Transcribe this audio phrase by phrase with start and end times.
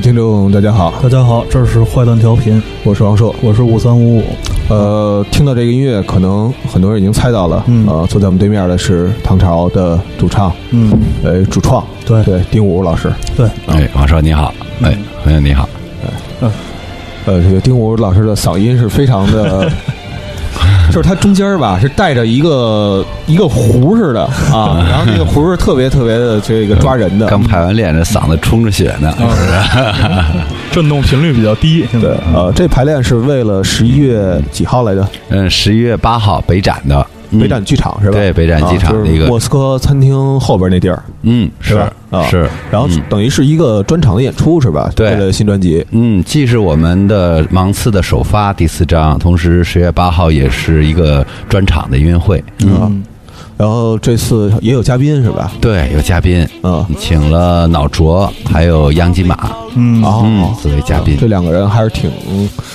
[0.00, 4.24] 听众，大家好，大家好，这是坏蛋调频，我是王硕，我是五三五五。
[4.70, 7.62] 呃，听到这个音乐，可能很多人已经猜到了。
[7.66, 7.86] 嗯。
[7.86, 10.90] 呃，坐在我们对面的是唐朝的主唱，嗯，
[11.22, 12.24] 呃，主创，对。
[12.24, 13.12] 对，丁武老师。
[13.36, 15.68] 对，哎，王硕你好，哎，朋友你好，
[16.40, 16.48] 哎。
[17.26, 19.70] 呃，这个丁武老师的嗓音是非常的，
[20.90, 24.22] 就是它中间儿吧是带着一个一个弧似的
[24.52, 27.26] 啊， 然后那个弧是特别特别的这个抓人的。
[27.26, 29.12] 刚排完练，这嗓子冲着血呢？
[30.70, 31.86] 震动频率比较低。
[32.34, 35.06] 呃，这排练是为了十一月几号来着？
[35.28, 38.12] 嗯，十一月八号北展的嗯北展剧场是吧？
[38.12, 41.02] 对北展剧场啊就是那个莫斯科餐厅后边那地儿。
[41.22, 44.90] 嗯，是吧啊是，然后嗯等于是一个专场的演出是吧？
[44.96, 45.84] 对为了新专辑。
[45.90, 52.42] 嗯，既是我们的芒刺的首发第四张，同时十月八号也是一个专场的音乐会。
[52.64, 53.02] 嗯，
[53.60, 55.52] 然后这次也有嘉宾是吧？
[55.60, 61.14] 对，有嘉宾，嗯，请了脑浊，还有央吉玛，嗯，哦嗯，四位嘉宾。
[61.20, 61.26] 这。
[61.26, 62.10] 两个人还是挺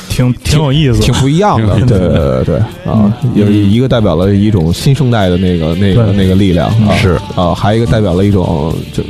[0.07, 7.19] 挺挺有意思，挺不一样的，对对对对啊，有一个代表了一种新生代的那个那个那个力量啊，是。
[7.35, 9.09] 啊，还有一个代表了一种就就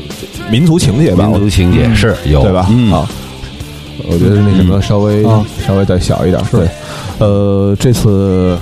[0.50, 1.94] 民族情节吧，民族情节嗯。
[1.94, 2.42] 是有。
[2.42, 2.68] 对吧？
[2.70, 2.90] 嗯。
[2.94, 3.06] 啊，
[4.08, 4.82] 我觉得那什么嗯。
[4.82, 6.66] 稍微啊稍微再小一点，对，
[7.20, 8.58] 呃，这次。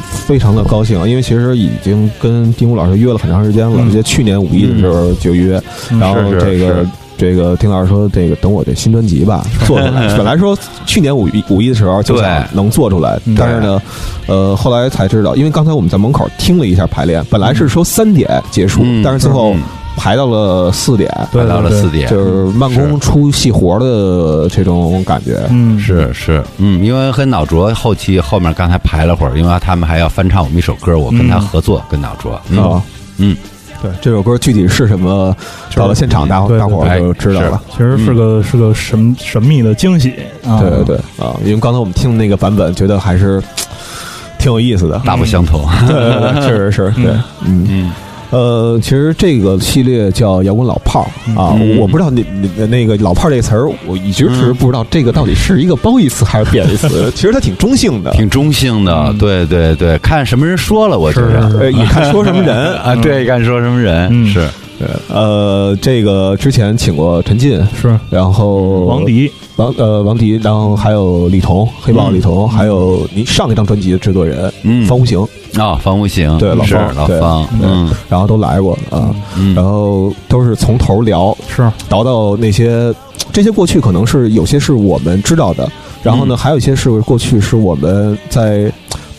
[0.00, 3.88] 非常的高兴啊，因为其实已经跟丁武老师约了很长时间了，嗯。
[3.88, 5.98] 而且去年五一的时候就约，嗯。
[5.98, 10.08] 然后这个这个丁老师说，这个等我这新专辑吧做出来。
[10.16, 13.80] 本来说去年五一五一的时候就想能做出来，嗯但是呢，
[14.26, 19.02] 呃，后来才知道，因为刚才我们在门口听了一下排练，本来是说三点结束，嗯。
[19.04, 19.62] 但是最后嗯
[19.96, 25.40] 排到了四点，排到了四点，就是慢工出细活的这种感觉。
[25.50, 32.82] 嗯，是是，嗯，因为和脑卓后期后面刚才排了会儿，因为他们还要翻唱我们一首歌，我跟他嗯合作，跟脑卓，嗯啊，
[33.18, 33.36] 嗯，
[33.82, 35.34] 对，这首歌具体是什么，
[35.76, 37.60] 到了现场大伙大伙儿就知道了。
[37.70, 40.14] 其实是个是个神神秘的惊喜
[40.44, 43.42] 啊，对对对啊，因为刚才我们听的那个版本，觉得还是
[44.38, 45.00] 挺有意思的。
[45.04, 47.12] 大不相同，对对对，确实是对，
[47.44, 47.64] 嗯。
[47.68, 47.92] 嗯，
[48.32, 51.06] 呃，其实这个系列叫摇滚老炮儿
[51.38, 52.24] 啊，嗯我不知道那
[52.56, 57.12] 那那个老炮儿这个词儿，我一直是不知道这个到底是一个褒义词还是贬义词。
[57.14, 59.18] 其实它挺中性的，挺中性的，嗯。
[59.18, 62.56] 对对对，看什么人说了，我觉得 呃，也看说什么人。
[62.78, 64.26] 啊，对，看说什么人嗯。
[64.26, 64.48] 是，
[64.82, 67.96] 对，呃，这个之前请过陈进，是。
[68.10, 75.24] 然后王迪，王呃王迪，然后还有李彤，黑豹李彤，还有您上一张专辑的制作人嗯方无形，
[75.56, 81.70] 啊，方无形，对老方对老方，对嗯然后都来过啊，嗯，然后都是从头聊是。
[81.88, 82.92] 聊到那些
[83.32, 85.70] 这些过去可能是有些是我们知道的，
[86.02, 88.72] 然后呢，嗯还有一些是过去是我们在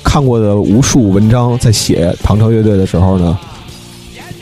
[0.03, 3.37] 看过的无数文章，在写唐朝乐队的时候呢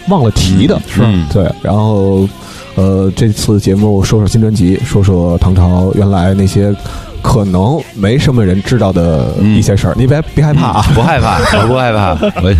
[0.09, 1.01] 忘了提的，是。
[1.03, 2.27] 嗯对，然后
[2.75, 6.73] 呃，这次节目说说新专辑，说说唐朝原来那些
[7.21, 12.11] 可能没什么人知道的一些事儿，你别别害怕啊， 不害怕，我不害怕，
[12.41, 12.53] 我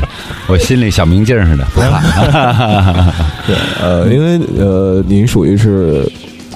[0.47, 2.01] 我心里小明镜似的，不怕，
[3.47, 6.09] 对，呃，因为呃，您属于是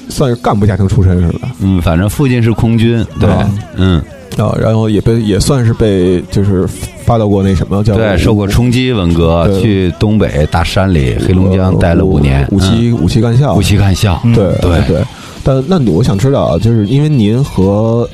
[0.09, 1.49] 算是干部家庭出身是吧？
[1.61, 4.01] 嗯，反正父亲是空军，对啊，嗯，
[4.37, 6.67] 啊，然后也被也算是被就是
[7.05, 15.03] 发到过那什么叫对，受过冲击，文革去东北大山里黑龙江待了五年，五七五七干校，五七干校，嗯对对对。
[15.43, 18.09] 但那我想知道啊，就是因为您和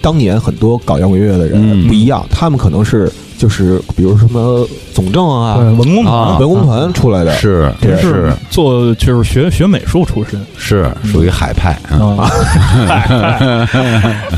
[0.00, 12.30] 当年很多搞摇滚乐的人嗯不一样，他们可能是就是比如什么总政啊、文工啊团，文工团出来的，是也是做就是学学美术出身是属于海派啊，
[12.88, 13.68] 啊，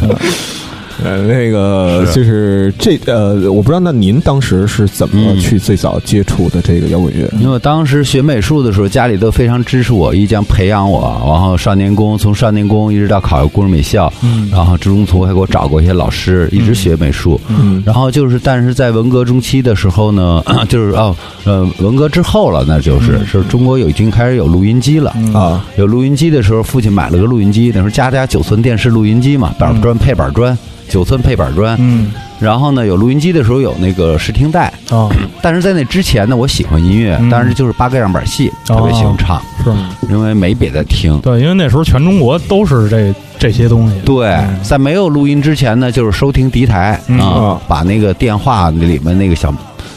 [1.04, 5.40] 呃，那个就是这呃，我不知道那您当时是怎么嗯。
[5.40, 7.28] 去最早接触的这个摇滚乐？
[7.38, 14.48] 因为我当时学美术的时候，家里都非常支持我，一将培养我，然后少年宫从少年宫一直到考工人美校，嗯。
[14.50, 17.40] 然后中途还给我找过一些老师，一直学美术。
[17.48, 17.82] 嗯。
[17.84, 21.14] 然后就是，但是在文革中期的时候呢， 就是哦，
[21.44, 25.12] 呃，文革之后了，那就是是中国有已经开始有录音机了。
[25.16, 25.34] 嗯。
[25.34, 30.56] 啊，有录音机的时候，父亲买了个录音机，那时候家家九寸电视录音机嘛，板砖配板砖，
[30.88, 31.76] 九寸配板砖。
[31.80, 32.12] 嗯。
[32.38, 35.08] 然后呢，有录音机的时候有那个试听带，啊
[35.40, 39.72] 但是在那之前呢，我喜欢音乐嗯，但是就是八个样板戏，特别喜欢唱，是，
[40.12, 41.18] 因为没别的听。
[41.20, 47.18] 对，因为那时候全中国都是这这些东西，对嗯，在没有录音之前呢，就是收听敌台嗯。
[47.18, 49.50] 啊，把那个电话里面那个小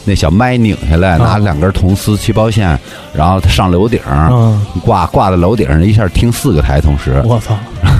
[0.04, 2.78] 那小麦拧下来，拿两根铜丝去包线，
[3.14, 4.00] 然后上楼顶
[4.82, 7.56] 挂挂在楼顶上，一下听四个台同时，我操，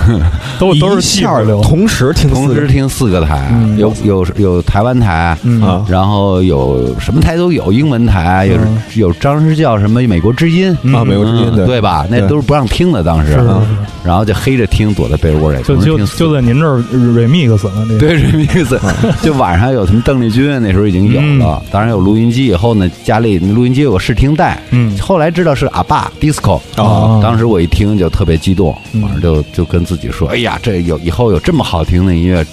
[0.58, 2.54] 都都是技一下流，同时听四个。
[2.54, 3.78] 同时听四个台，嗯。
[3.78, 5.62] 有有有台湾台，嗯。
[5.62, 5.84] 啊。
[5.88, 8.82] 然后有什么台都有，英文台有嗯。
[8.94, 10.76] 有当时叫什么美国之音。
[10.82, 10.94] 嗯。
[10.94, 11.66] 啊，美国之音嗯对。
[11.66, 12.06] 对吧？
[12.10, 13.32] 那都是不让听的，当时。
[13.32, 13.62] 是，是啊。
[13.68, 15.76] 是，然后就黑着听，躲在被窝里，就
[16.06, 18.78] 就在您这儿 remix 了，对 remix，
[19.22, 21.38] 就晚上有什么邓丽君，那时候已经有嗯。
[21.38, 21.62] 了。
[21.70, 32.44] 当然有录音机以后呢，家里录音机有个试听带，嗯后来知道是阿爸 disco 哦当时我一听就特别激动，嗯晚上就就跟自己说：“哎呀，这有以后有这么好听的音乐，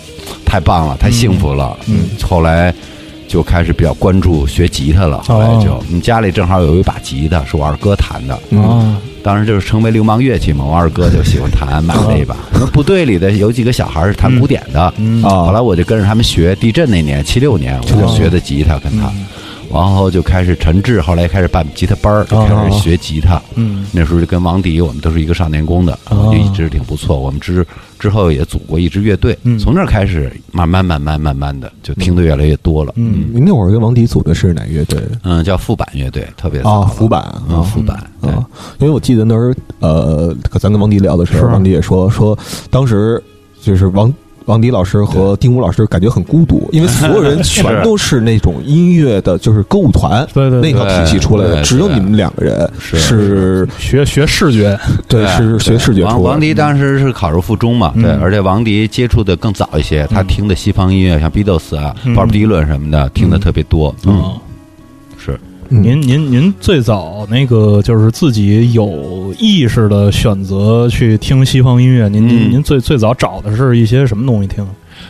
[0.46, 2.74] 太棒了，太幸福了。”嗯，后来
[3.28, 5.24] 就开始比较关注学吉他了。
[5.28, 8.38] 后来就哦，你家里正好有一把吉他，是我二哥弹的。
[9.24, 12.36] 当时就是成为流氓乐器嘛，我二哥就喜欢弹，买了一把。
[12.54, 14.94] 我 们部队里的有几个小孩是弹古典的，
[15.24, 16.56] 后来我就跟着他们学。
[16.56, 19.12] 地震那年，七六年，我就学的吉他，跟他，
[19.72, 23.42] 然后就开始陈志，后来开始办吉他班儿，就开始学吉他。
[23.56, 27.20] 嗯那时候就跟王迪，我们都是一个少年宫的，哦就一直挺不错。
[27.20, 27.66] 我们之
[27.98, 32.94] 之后也组过一支乐队嗯，从那儿开始，慢慢慢慢慢慢的就听的越来越多了。
[32.96, 36.64] 嗯您那会儿跟王迪组的是哪乐队嗯，叫副板乐队，特别啊？
[36.64, 38.46] 早了福版嗯，啊副板，对啊，
[38.80, 39.54] 因为我记得那时候
[39.88, 42.38] 呃，咱跟王迪聊的时候，王迪也说说
[42.70, 43.22] 当时
[43.62, 44.14] 就是王。
[44.48, 50.72] 王迪老师和丁武老师感觉很孤独， 因为所有人全都是那种音乐的，就是歌舞团 对对对。
[50.72, 52.98] 那套体系出来的，只有你们两个人是。
[52.98, 54.78] 是，学学视觉，
[55.08, 56.30] 对，是学视觉王出来。
[56.32, 58.04] 王迪当时是考入附中嘛，嗯。
[58.04, 62.16] 对，而且王迪接触的更早一些，他听的西方音乐，像 Beatles 啊、嗯。
[62.16, 63.94] Bob Dylan 什么的，听的特别多。
[64.06, 64.34] 嗯
[65.70, 74.66] 您您您最早那个就是自己有意识的选择去听西方音乐，您您嗯您最最早找的是一些什么东西听？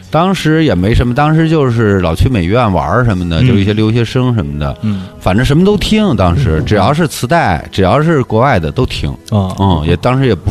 [0.10, 6.16] 当时也没什么，当时就是老去美院玩什么的，嗯就是一些留学生什么的，嗯反正什么都听。
[6.16, 9.10] 当时只要是磁带，只要是国外的都听。
[9.30, 10.50] 啊嗯，也当时也不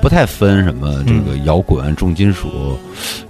[0.00, 2.48] 不太分什么这个摇滚、重金属，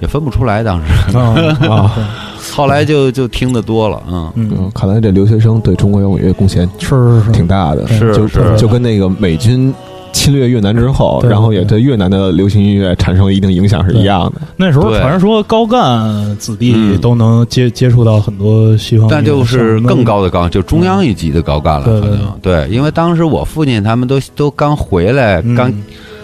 [0.00, 0.62] 也分不出来。
[0.62, 1.16] 当时。
[1.16, 1.34] 啊
[1.68, 1.94] 啊。
[2.56, 4.32] 后来就就听得多了，嗯。
[4.34, 4.50] 嗯。
[4.58, 7.24] 嗯，看来这留学生对中国摇滚乐贡献是是。
[7.24, 8.56] 是挺大的，是就是。
[8.56, 9.72] 就跟那个美军
[10.12, 14.40] 侵略越南之后，然后也对越南的流行音乐产生了一定影响是一样的。
[14.56, 14.98] 那时候对。
[15.00, 22.38] 传说高干子弟嗯都能接接触到很多西方但就是更高的高，就中央一级的高干了，可能。
[22.40, 25.54] 对，因为当时我父亲他们都都刚回来，嗯。
[25.54, 25.72] 刚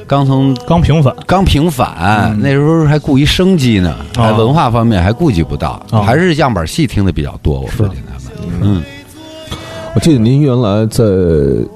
[0.06, 2.40] 刚从刚平反，刚平反，嗯。
[2.40, 7.60] 那时候还顾一生计呢，还哦文化方面还顾及不到，哦还是样板戏听的比较多。
[7.60, 8.12] 我父亲他
[8.48, 8.82] 们，嗯，
[9.94, 11.04] 我记得您原来在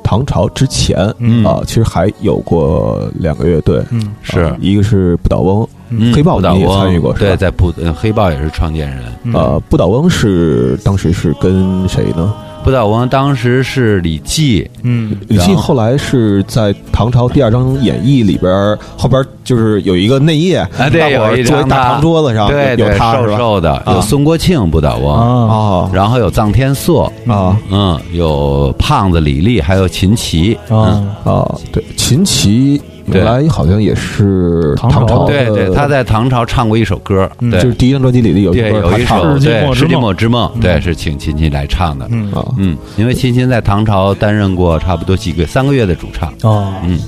[0.02, 1.44] 唐朝之前嗯。
[1.44, 4.14] 啊，其实还有过两个乐队，嗯。
[4.22, 4.40] 是。
[4.40, 6.12] 啊一个是不倒翁，嗯。
[6.12, 7.28] 黑豹你也参与过是吧？
[7.28, 9.04] 对，在不呃黑豹也是创建人。
[9.22, 9.32] 嗯。
[9.32, 12.34] 呃，不倒翁是当时是跟谁呢？
[12.64, 15.16] 不倒翁当时是李济，嗯。
[15.28, 23.30] 李济后后来是在唐朝第二章演义里边儿后边就是有一个内页，啊对大伙儿有一张大他长桌子上，对对，有他是吧？
[23.32, 23.94] 瘦瘦的，啊。
[23.94, 25.54] 有孙国庆不倒翁，啊。
[25.54, 27.56] 啊然后有臧天朔，啊。
[27.70, 30.78] 嗯，有胖子李立，还有秦琪，嗯。
[30.78, 31.54] 啊啊！
[31.72, 32.80] 对，秦琪
[33.10, 42.06] 对原来好像也是唐朝对对，他在唐朝唱过一首歌，就是第一张专辑里的有有一首对《世纪末之梦对，是请秦秦来唱的。
[42.10, 42.44] 嗯啊。
[42.56, 46.28] 嗯，因为秦秦在唐朝担任过差不多几个三个月的主唱。
[46.50, 46.98] 啊，嗯，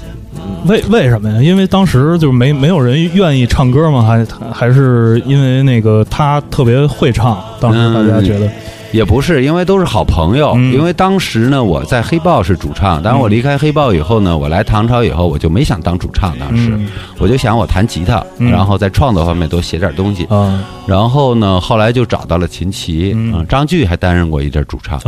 [0.66, 1.42] 为为什么呀？
[1.42, 4.02] 因为当时就是没没有人愿意唱歌吗？
[4.02, 7.38] 还还是因为那个他特别会唱？
[7.60, 8.50] 当时大家觉得，
[8.92, 10.52] 也不是，因为都是好朋友。
[10.56, 20.24] 嗯因为当时呢，我在黑豹是主唱，但是我离开黑豹以后呢，我来唐朝以后，我就没想当主唱，当时、嗯我就想我弹吉他，嗯然后在创作方面多写点东西。
[20.26, 23.16] 啊然后呢，后来就找到了秦琪，
[23.48, 24.98] 张炬还担任过一阵主唱。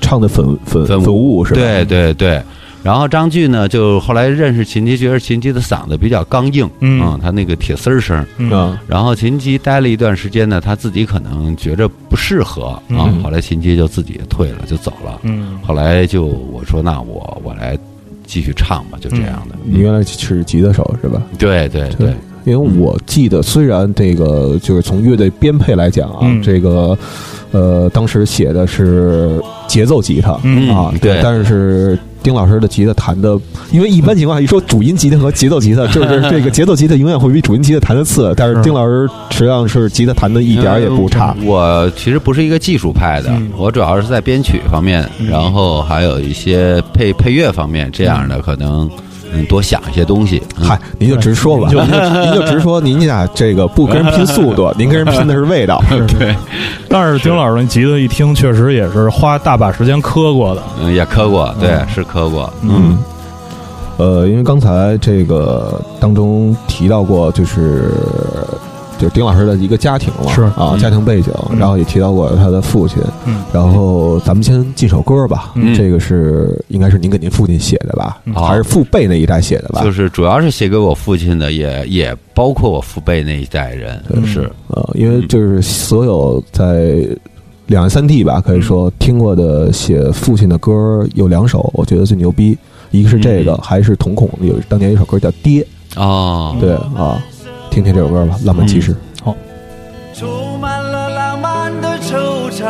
[0.00, 1.60] 唱的粉粉粉粉雾是吧？
[1.60, 2.42] 对对对。
[2.86, 7.18] 然后张炬呢，就后来认识秦琪，觉得秦琪的嗓子比较刚硬，嗯。
[7.20, 8.24] 他那个铁丝儿声。
[8.38, 8.48] 嗯。
[8.52, 13.20] 啊然后秦琪待了一段时间呢，他自己可能觉着不适合啊，嗯。
[13.24, 15.18] 后来秦琪就自己退了，就走了。
[15.24, 15.58] 嗯。
[15.66, 17.76] 后来就我说，那我我来
[18.24, 19.56] 继续唱吧，就这样的。
[19.64, 21.20] 你原来是吉他手是吧？
[21.36, 22.14] 对对对，
[22.44, 26.40] 因为我记得，虽然这个就是从乐队编配来讲啊，嗯。
[26.40, 26.96] 这个
[27.50, 30.68] 呃，当时写的是节奏吉他、嗯。
[30.72, 31.20] 啊，对。
[31.20, 33.38] 但是丁老师的吉他弹的，
[33.70, 41.36] 因为一般情况下一说主音吉他和节奏吉他，就是这个节奏吉他永远会比主音吉他弹的次，但是是丁老师实际上是吉他弹的一点儿也不差。
[41.44, 48.90] 我其实不是一个技术派的，嗯我主要是在编曲方面，嗯然后还有一些配配乐方面这样的可能。
[49.36, 50.42] 嗯多想一些东西。
[50.58, 55.82] 嗯嗨，您就直说吧，就您就您就直说，您俩这个不跟人拼速度，您跟人拼的是味道。
[56.18, 56.34] 对，
[56.88, 60.62] 但是丁老师那吉他一听，确实也是花大把时间磕过的。
[60.80, 62.98] 嗯，也磕过，对，是磕过，嗯，
[63.98, 67.90] 呃，因为刚才这个当中提到过，就是
[68.98, 79.82] 就是丁老师的一个家庭嘛，是啊，嗯家庭背景，嗯然后也提到过他的父亲，嗯然后咱们先进首歌吧，嗯这个是应该是您给您父亲写的吧，嗯还是父辈那一代写的吧？
[79.82, 87.06] 就是主要是写给我父亲的，也也包括我父辈那一代人，嗯是，呃，因为就是所有在
[87.66, 92.56] 两岸三地吧，可以说听过的写父亲的歌有两首，我觉得最牛逼，
[92.92, 95.66] 一个是这个，嗯还是瞳孔有当年有一首歌叫《爹》，
[96.00, 97.20] 啊，对啊，
[97.76, 98.94] 听听这首歌吧，《浪漫骑士》。
[100.14, 102.64] 充满了浪漫的惆怅，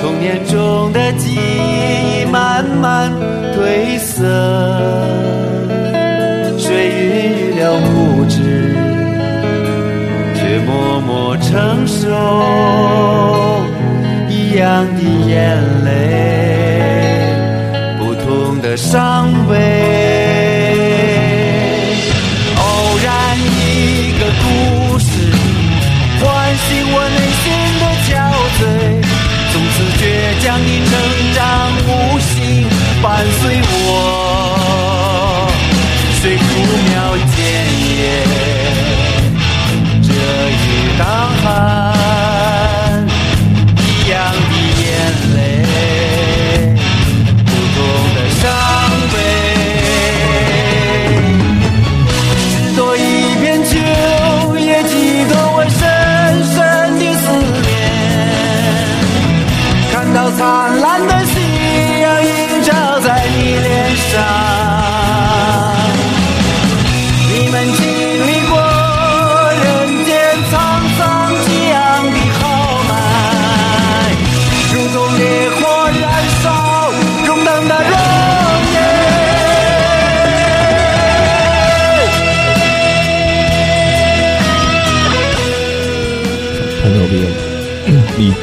[0.00, 3.12] 童年中的记忆慢慢
[3.54, 4.24] 褪色，
[6.58, 8.74] 水孕育了无知，
[10.34, 12.08] 却默默承受
[14.30, 15.90] 一样的眼泪，
[17.98, 20.01] 不同的伤悲。
[33.02, 33.60] 伴随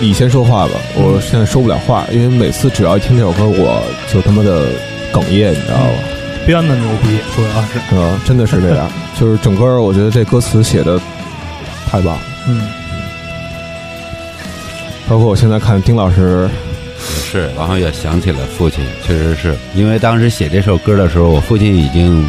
[0.02, 4.68] 你你先说话吧，我现在说不了话，因为每次只要一听这首歌，我就他妈的
[5.14, 5.90] 哽咽，你知道吧？
[6.46, 8.22] 编的牛逼，主要是，是吧？
[8.26, 8.90] 真的是这样，
[9.20, 11.00] 就是整个我觉得这歌词写的
[11.88, 12.16] 太棒。
[12.16, 12.62] 了，嗯，
[15.08, 16.50] 包括我现在看丁老师，
[17.00, 19.56] 是，然后也想起了父亲，确实是。
[19.76, 22.26] 因为当时写这首歌的时候，我父亲已经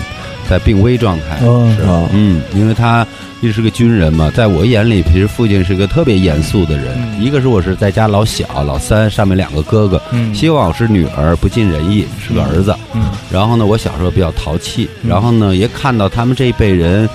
[0.48, 1.76] 在病危状态，嗯。
[1.76, 2.02] 是啊。
[2.12, 3.06] 嗯，因为他
[3.40, 6.86] 一是个军人嘛，在我眼里，其实父亲是个特别严肃的人。
[6.96, 12.74] 嗯一个是我是在家老小，老三，上面两个哥哥，嗯希望我是女儿，不尽人意，是个儿子。
[12.94, 17.08] 嗯然后呢，我小时候比较淘气，嗯然后呢，也看到他们这一辈人。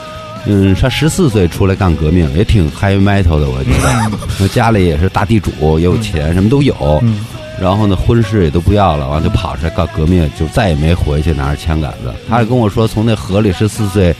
[0.48, 4.17] 嗯，他十四岁出来干革命，也挺 high metal 的，我觉得。
[4.39, 6.75] 那家里也是大地主，也有钱，什么都有。
[7.01, 7.25] 嗯
[7.60, 12.13] 然后呢，婚事也都不要了，完就跑出来干革命，就再也没回去拿着枪杆子。
[12.29, 14.13] 他还跟我说，从那河里十四岁，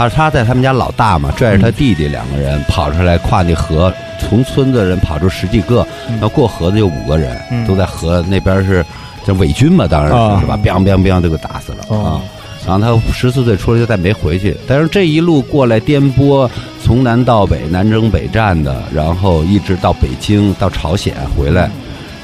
[0.00, 5.86] 他他在他们家老大嘛，拽着他弟弟两个人跑出来跨那河，从村子人跑出十几个，
[6.20, 7.66] 那过河的有五个人，嗯。
[7.66, 8.84] 都在河那边是
[9.26, 10.36] 这伪军嘛，当然啊。
[10.36, 11.98] 是是吧？biang biang biang 就给打死了哦。
[11.98, 12.22] 啊。
[12.66, 16.48] 然后他十四岁出来就再没回去，但是这一路过来颠簸，
[16.82, 21.70] 从南到北，南征北战的，然后一直到北京，到朝鲜回来，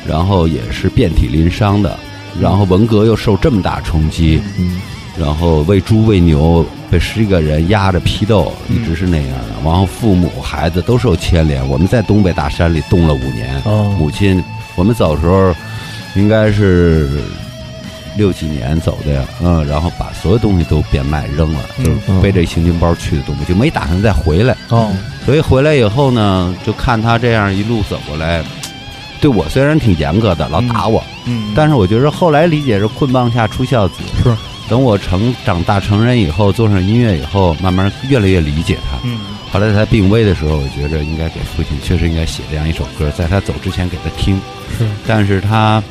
[0.06, 1.95] 然后也是遍体鳞伤的，
[2.40, 4.80] 然后文革又受这么大冲击，嗯。
[5.18, 9.55] 然后喂猪喂牛被十几个人压着批斗，一直是那样的。
[9.64, 11.66] 然后父母孩子都受牵连。
[11.69, 14.43] 我们在东北大山里冻了五年，哦母亲
[14.76, 15.55] 我们走的时候
[16.14, 17.21] 应该是
[18.16, 24.57] 六几年走的呀，嗯，然后把所有东西都变卖扔了，嗯就是背着行军包去的东北，就没打算再回来。
[24.69, 24.90] 哦
[25.25, 28.45] 所以回来以后呢，就看他这样一路走过来，
[29.21, 33.95] 对我虽然挺严格的，老打我，嗯，但是我觉得后来理解是棍棒下出孝子。
[34.23, 34.33] 是
[34.68, 38.99] 等我成长大成人以后，做上音乐以后，慢慢越来越理解他。
[39.04, 39.18] 嗯。
[39.52, 44.40] 后来在他病危的时候，我觉着应该给父亲确实应该写这样一首歌，在他走之前给他听，
[44.76, 44.87] 是。
[45.06, 45.82] 但是他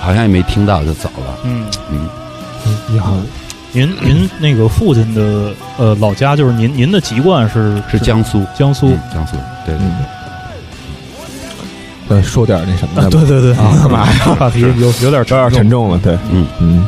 [0.00, 1.38] 好像也没听到就走了。
[1.44, 1.66] 嗯。
[1.90, 2.08] 嗯，
[2.94, 3.12] 遗憾。
[3.74, 9.86] 您您那个父亲的呃老家就是您您的籍贯是是江苏，江苏嗯江苏，对对
[12.08, 13.54] 对，呃，说点那什么对对对。
[13.54, 14.12] 啊干嘛呀？
[14.38, 16.46] 话题有有点有点沉重了，对，嗯。
[16.60, 16.86] 嗯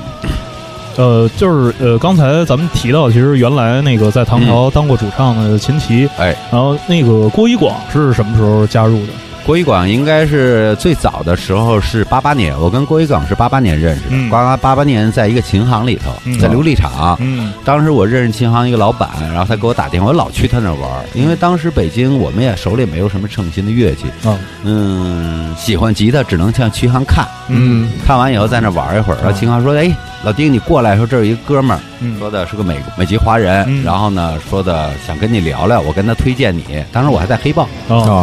[0.96, 9.12] 呃，就是呃，刚才咱们提到，其实原来那个在唐朝当过主唱的秦琪，哎，然后那个郭一广是什么时候加入的？
[9.46, 14.06] 郭一广应该是最早的时候是八八年，我跟郭一广是八八年认识的。
[14.12, 14.30] 嗯。
[14.30, 16.38] 八八八年在一个琴行里头，嗯。
[16.38, 17.14] 在琉璃厂。
[17.20, 17.52] 嗯。
[17.62, 27.90] 当时我认识琴行一个老板，然后他给我打电话，我老去他那儿玩儿，因为当时北京我们也手里没有什么称心的乐器，啊嗯，喜欢吉他只能向琴行看，嗯。
[28.06, 29.18] 看完以后在那儿玩一会儿。
[29.22, 29.94] 然后琴行说：“哎，
[30.24, 36.64] 老丁你过来，说这儿有一个哥们儿，嗯说的是个美美籍华人，嗯然后呢说的想跟你聊聊，我跟他推荐你。
[36.90, 37.68] 当时我还在黑豹，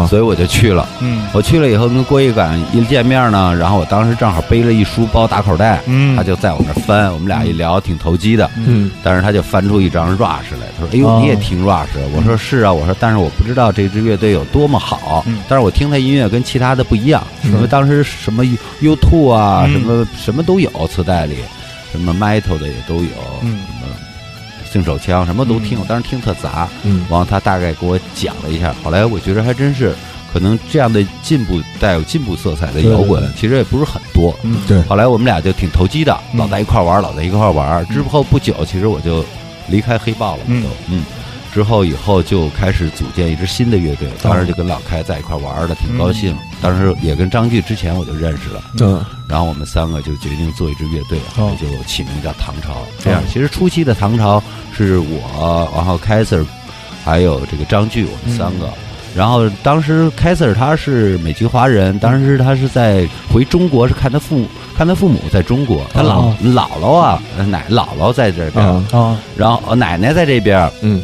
[0.08, 0.88] 所以我就去了。
[1.00, 8.50] 嗯我去了以后跟郭一感一见面呢，然后我当时正好背了一书包打口袋，嗯他就在我那翻，我们俩一聊挺投机的。
[8.58, 18.44] 嗯但是他就翻出一张 Rush 来，他说：“哎呦，哦你也听 Rush？” 我说：“是啊。”我说：“但是我不知道这支乐队有多么好，嗯但是我听他音乐跟其他的不一样，嗯因为当时什么
[18.80, 21.36] U Two 啊，嗯什么什么都有，磁带里
[21.92, 23.10] 什么 Metal 的也都有，
[23.42, 23.96] 嗯什么
[24.72, 26.68] 性手枪什么都听，嗯我当时听特杂。
[26.84, 29.94] 嗯然后他大概给我讲了一下，后来我觉得还真是，
[30.32, 34.34] 可能这样的进步带有进步色彩的摇滚，其实也不是很多。
[34.44, 37.86] 嗯对后来我们俩就挺投机的，嗯老在一块玩，老在一块玩。
[37.88, 39.26] 之后不久，其实我就
[39.68, 41.04] 离开黑豹了，嗯都嗯。
[41.54, 46.36] 之后以后就开始组建一支新的乐队，当时就跟老开在一块儿玩的，挺高兴。
[46.62, 49.04] 当时也跟张炬之前我就认识了，嗯。
[49.28, 52.78] 然后我们三个就决定做一支乐队，后来就起名叫唐朝。
[53.00, 54.42] 这样哦，其实初期的唐朝
[54.76, 56.46] 是我，然后凯 Sir，
[57.04, 58.70] 还有这个张炬，我们三个。
[59.14, 66.38] 然后当时凯 Sir 他是美籍华人，当时他是在回中国是看他父母，看他父母在中国，他姥、哦。
[66.42, 71.02] 姥姥啊奶姥姥在这边，啊啊然后呃奶奶在这边，嗯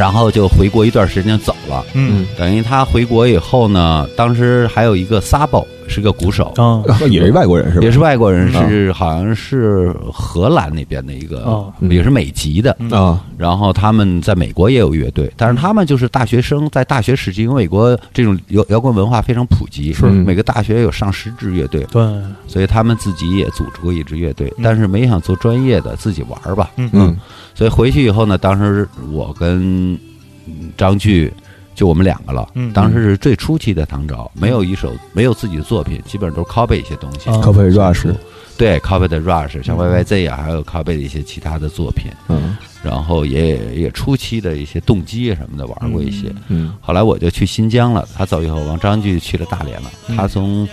[0.00, 1.84] 然后就回国一段时间走了。
[1.92, 7.84] 嗯等于他回国以后呢，当时还有一个 Sabo 是个鼓手，啊也是外国人是吧？
[7.84, 12.74] 也是外国人，啊是好像是荷兰那边的一个也是美籍的。
[12.78, 22.02] 嗯啊然后他们在美国也有乐队，但是他们就是大学生，在大学时期，因为美国这种摇摇滚文化非常普及，是每个大学有上十支乐队，对
[22.46, 26.70] 所以他们自己也组织过一支乐队嗯，但是没想做专业的，自己玩儿吧。
[26.76, 27.16] 嗯嗯
[27.54, 29.94] 所以回去以后呢，当时我跟
[30.46, 31.32] 嗯张炬
[31.80, 32.46] 就我们两个了。
[32.56, 37.30] 嗯当时是最初期的唐朝，没有一首没有自己的作品，基本上都是 copy 一些东西。
[37.30, 38.14] ，copy rush
[38.58, 46.30] 对 copy 的 Rush，像嗯 YYZ 啊，还有 copy 的一些其他的作品，嗯然后也也初期的一些动机啊什么的玩过一些。
[46.48, 49.90] 嗯后来我就去新疆了，他走以后，王张炬去了大连了。
[50.08, 50.68] 嗯他从，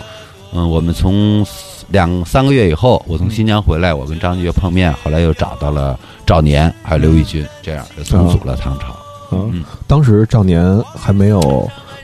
[0.52, 1.42] 嗯，我们从
[1.88, 8.94] 两三个月以后，我从新疆回来，我跟张继又碰面，后来又找到了赵年还有刘义军，这样就重组了唐朝。
[9.30, 10.62] 嗯嗯，当时赵年
[10.94, 11.40] 还没有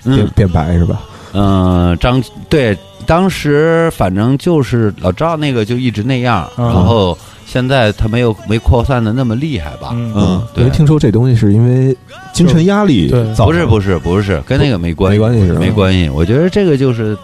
[0.05, 1.01] 变嗯变白是吧？
[1.33, 9.91] 嗯，张对，当时反正就是老赵那个就一直那样，嗯然后现在他没有没扩散的那么厉害吧？
[9.93, 10.77] 嗯嗯，对因为。
[10.77, 11.97] 听说这东西是因为
[12.33, 16.09] 精神压力对不是不是不是，跟那个没关系，没关系是吧没关系。
[16.09, 17.17] 我觉得这个就是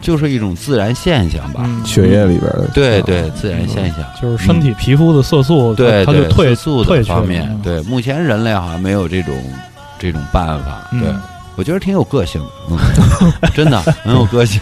[0.00, 1.62] 就是一种自然现象吧。
[1.64, 3.98] 嗯血液里边的对对，自然现象。
[4.20, 9.34] 就是身体皮肤的色素，对，对它就退色素退去了的方面，对，目前人类好像没有这种
[9.98, 10.88] 这种办法。
[10.92, 11.12] 嗯对，
[11.56, 14.60] 我觉得挺有个性的，嗯， 真的很有个性。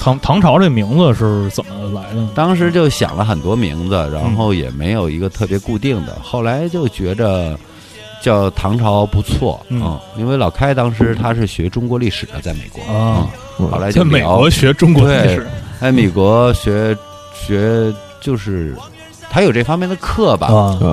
[0.00, 2.28] 唐唐朝这名字是怎么来的？
[2.34, 7.58] 当时就想了很多名字，然后也没有一个特别固定的，后来就觉着。
[8.20, 9.80] 叫唐朝不错，嗯。
[9.82, 13.26] 嗯，因为老开当时他是学中国历史的，在美国，啊，
[13.58, 15.46] 嗯，后来就在美国学中国历史。
[15.80, 16.96] 在美国学
[17.32, 18.74] 学就是
[19.30, 20.48] 他有这方面的课吧，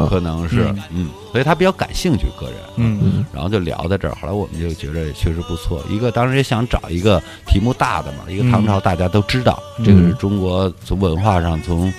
[0.09, 0.83] 可能是嗯。
[0.91, 2.99] 嗯，所以他比较感兴趣，个人，嗯。
[3.01, 4.15] 嗯然后就聊在这儿。
[4.21, 5.83] 后来我们就觉得确实不错。
[5.89, 11.91] 一个当时也想找一个题目大的嘛，一个唐朝大家都知道，嗯这个是中国从文化上从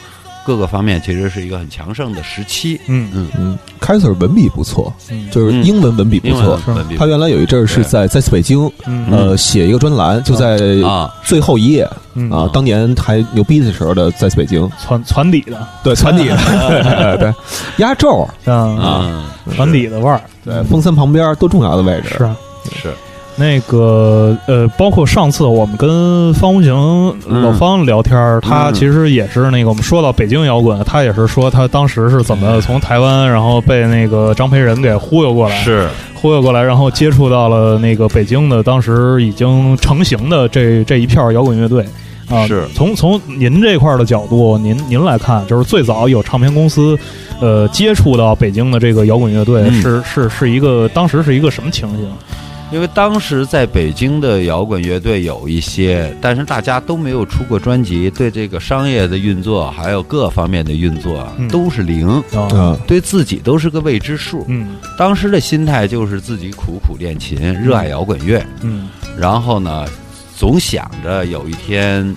[0.47, 2.81] 各个方面其实是一个很强盛的时期。
[2.87, 5.29] 嗯嗯，嗯，凯瑟文笔不错，嗯。
[5.31, 6.59] 就是嗯英文文笔不错。
[6.97, 9.07] 他原来有一阵儿是在在北京，嗯。
[9.11, 10.57] 呃，写一个专栏，就在
[10.87, 12.31] 啊，最后一页嗯。
[12.31, 15.67] 啊，当年还牛逼的时候的，在北京，传传底的。
[15.83, 16.37] 对，传底的，
[17.19, 17.35] 对对，
[17.79, 18.71] 压轴，啊，
[19.05, 20.21] 嗯，传底的味儿。
[20.45, 22.37] 对，风森旁边多重要的位置，是啊。
[22.83, 22.93] 是
[23.37, 26.75] 那个呃，包括上次我们跟方无形
[27.29, 41.85] 嗯老方聊天儿，他嗯其实也是那个我们说到北京摇滚，他也是说他当时是怎么从台湾，然后被那个张培仁给忽悠过来，是，忽悠过来，然后接触到了那个北京的当时已经成型的这这一片儿摇滚乐队。
[42.29, 46.99] 啊，是从从您这块儿的角度，您您来看，就是最早有唱片公司，
[47.41, 52.11] 呃，接触到北京的这个摇滚乐队，嗯是是是一个当时是一个什么情形？
[52.77, 62.23] 因为当时在北京的摇滚乐队有一些，但是大家都没有出过专辑，对这个商业的运作还有各方面的运作都是零，
[62.87, 64.45] 对自己都是个未知数。
[64.49, 64.77] 嗯。
[64.99, 68.91] 当时的心态就是自己苦苦练琴，热爱摇滚乐，嗯。
[69.19, 69.87] 然后呢，
[70.37, 72.15] 总想着有一天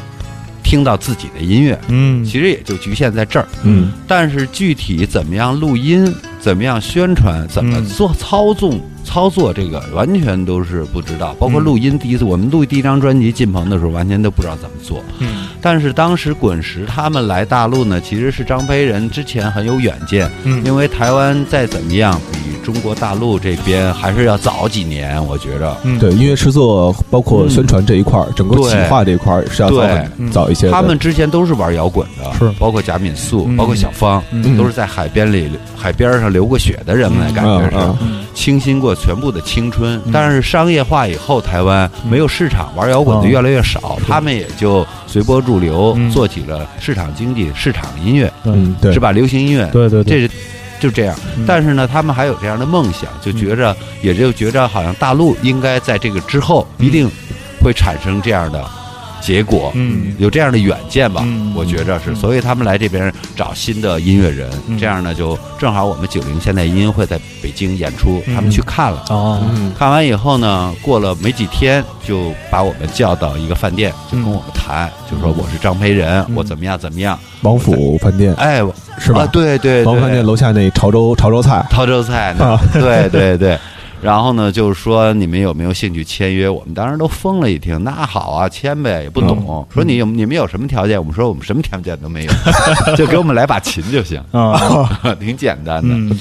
[0.61, 2.21] 听到自己的音乐，嗯。
[2.25, 3.47] 其实也就局限在这儿。
[3.63, 3.93] 嗯。
[4.05, 7.85] 但是具体怎么样录音、怎么样宣传、怎么嗯。
[7.85, 8.77] 做操纵、
[9.09, 11.33] 操作，这个完全都是不知道。
[11.39, 15.03] 包括嗯录音，第一次我们录第一张专辑进棚的时候，完全都不知道怎么做。
[15.17, 25.75] 嗯但是当时滚石他们来大陆呢，其实是张培仁之前很有远见，嗯因为台湾再怎么样，比中国大陆这边还是要早几年，我觉着。
[25.83, 25.97] 嗯。
[25.97, 28.69] 对，音乐制作包括宣传这一块儿，整个对。
[28.69, 30.71] 企划这一块儿是要早很早一些的。
[30.71, 32.47] 他们之前都是玩摇滚的，是。
[32.59, 33.57] 包括贾敏素，嗯。
[33.57, 34.55] 包括小芳，嗯。
[34.55, 37.75] 都是在海边里、海边上流过血的人们，感觉是。
[37.75, 38.25] 嗯嗯。
[38.35, 39.99] 倾心过全部的青春。
[40.05, 49.11] 嗯，但是商业化以后，台湾没有市场，玩摇滚的越来越少，他们也就随波逐流嗯，做起了市场经济、市场音乐，嗯，对，是吧？
[49.11, 50.33] 流行音乐，对对对，这是
[50.79, 51.15] 就这样。
[51.37, 51.45] 嗯。
[51.47, 56.85] 但是呢，他们还有这样的梦想，就觉着，也就觉着好像大陆应该在这个之后嗯。
[56.87, 57.09] 一定
[57.61, 58.63] 会产生这样的
[59.21, 60.13] 结果，嗯。
[60.17, 62.15] 有这样的远见吧嗯，我觉着是，嗯。
[62.15, 68.35] 所以他们来这边找新的音乐人嗯，这样呢，就正好我们九零现代音乐会在北京演出，嗯。
[68.35, 69.05] 他们去看了。
[69.09, 69.41] 哦。
[69.55, 69.71] 嗯。
[69.77, 76.35] 看完以后呢，过了没几天，就把我们叫到一个饭店，就跟我们谈，就说我是张培仁，嗯。
[76.35, 77.17] 我怎么样怎么样。
[77.41, 78.33] 王府饭店。
[78.35, 78.61] 哎，
[78.99, 79.21] 是吧？
[79.21, 82.35] 啊对对王府饭店，楼下那潮州潮州菜，潮州菜
[82.73, 83.57] 对对对。
[84.01, 86.47] 然后呢，就是说你们有没有兴趣签约？
[86.49, 89.37] 我们当时都疯了，一听那好啊，签呗，也不懂。
[89.47, 90.97] 嗯说你有你们有什么条件？
[90.97, 92.31] 我们说我们什么条件都没有，
[92.95, 94.57] 就给我们来把琴就行，啊
[95.19, 95.93] 挺简单的。
[95.93, 96.19] 嗯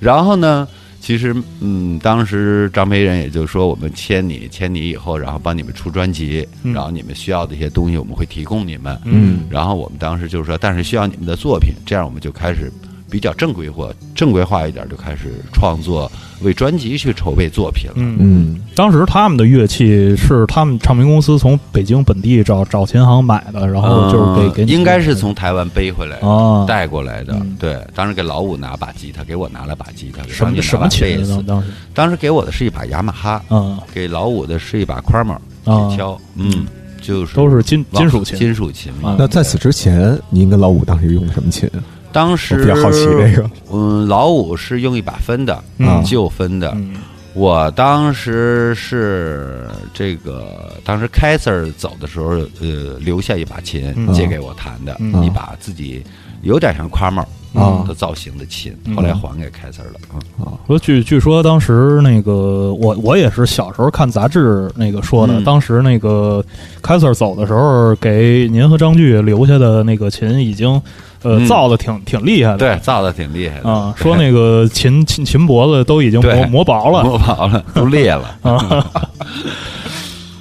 [0.00, 0.66] 然后呢，
[1.00, 8.98] 其实嗯，当时张培仁也就说，我们签你，签你以后，然后帮你们出专辑，嗯然后你们需要的一些东西我们会提供你们。
[9.04, 12.70] 嗯然后我们当时就是说，但是需要你们的作品，这样我们就开始
[13.14, 16.10] 比较正规化、正规化一点，就开始创作，
[16.42, 17.94] 为专辑去筹备作品了。
[17.94, 18.16] 嗯。
[18.18, 18.60] 嗯。
[18.74, 26.18] 当时他们的乐器是他们唱片公司从北京本地找找琴行买的，然后就是给给应该是从台湾背回来
[26.66, 27.56] 带过来的，嗯。
[27.56, 31.68] 对，当时给老五拿把吉他，给我拿了把吉他，什么什么琴当当时？
[31.94, 33.78] 当时给我的是一把雅马哈，嗯。
[33.94, 36.66] 给老五的是一把 Kramer 啊铁锹，嗯，
[37.00, 38.36] 就是都是金金属琴。
[38.36, 39.16] 金属琴嘛啊。
[39.16, 41.70] 那在此之前，您跟老五当时用的什么琴？
[41.72, 41.78] 我
[42.14, 43.50] 当时比较好奇这个。
[43.72, 46.00] 嗯，老五是用一把分的，嗯。
[46.04, 46.70] 旧分的。
[46.76, 46.94] 嗯。
[47.34, 52.28] 我当时是这个，当时凯 Sir 走的时候，
[52.60, 54.14] 呃，留下一把琴嗯。
[54.14, 55.26] 借给我弹的，嗯。
[55.26, 56.04] 一把自己
[56.42, 58.94] 有点像夸帽啊的造型的琴，嗯。
[58.94, 59.98] 后来还给凯 Sir 了。
[60.38, 60.46] 嗯。
[60.68, 65.42] 说据据说当时那个我我也是小时候看杂志那个说的，嗯。
[65.42, 66.44] 当时那个
[66.80, 70.80] 凯 Sir 走的时候，给您和张炬留下的那个琴已经
[71.24, 71.46] 呃、嗯。
[71.48, 73.68] 造的挺挺厉害的，对，造的挺厉害的。
[73.68, 77.02] 啊，说那个琴琴琴脖子都已经磨磨薄了。
[77.02, 78.38] 磨薄了， 都裂了。
[78.42, 78.86] 啊，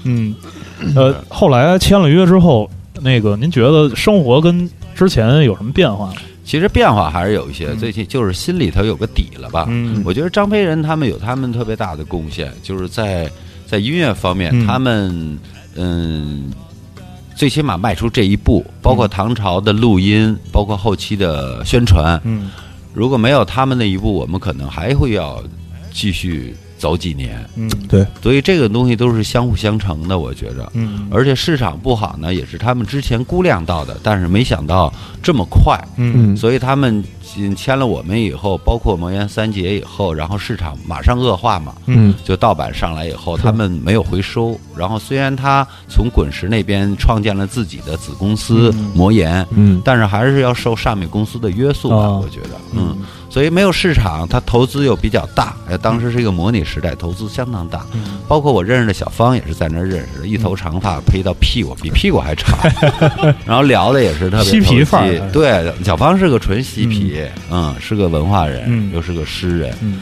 [0.03, 0.35] 嗯，
[0.95, 2.69] 呃，后来签了约之后，
[3.01, 6.05] 那个您觉得生活跟之前有什么变化？
[6.07, 6.13] 吗？
[6.45, 7.77] 其实变化还是有一些，嗯。
[7.77, 9.65] 最近就是心里头有个底了吧。
[9.69, 10.03] 嗯。
[10.05, 13.31] 我觉得张培仁他们有他们特别大的贡献，就是在
[13.65, 14.67] 在音乐方面，嗯。
[14.67, 15.39] 他们
[15.75, 16.51] 嗯，
[17.35, 22.49] 最起码迈出这一步，包括唐朝的录音，包括后期的宣传，嗯。
[22.93, 25.41] 如果没有他们那一步，我们可能还会要
[25.91, 27.49] 继续走几年。
[27.55, 27.69] 嗯。
[27.87, 30.69] 对，所以这个东西都是相互相成的，我觉着。
[30.73, 31.07] 嗯。
[31.09, 35.79] 而且市场不好呢，也是他们之前估量到的，但是没想到这么快。
[35.95, 36.35] 嗯。
[36.35, 37.01] 所以他们
[37.37, 42.13] 嗯签了我们以后，包括魔岩三杰以后，然后市场马上恶化嘛，嗯。
[42.25, 44.59] 就盗版上来以后，他们没有回收。
[44.75, 48.91] 然后虽然他从滚石那边创建了自己的子公司嗯。
[48.93, 49.81] 魔岩，嗯。
[49.85, 52.97] 但是还是要受上面公司的约束吧，啊我觉得，嗯，
[53.33, 57.83] 所以没有市场，他投资又比较大，哎，当时是一个模拟时代，投资相当大。
[57.93, 58.19] 嗯。
[58.27, 62.55] 包括我认识的小芳也是在那儿认识的，一头长发披到屁股，比屁股还长，
[63.43, 64.85] 然后聊的也是特别嬉皮
[65.33, 68.91] 对，小芳是个纯嬉皮，嗯，是个文化人，嗯。
[68.93, 70.01] 又是个诗人，嗯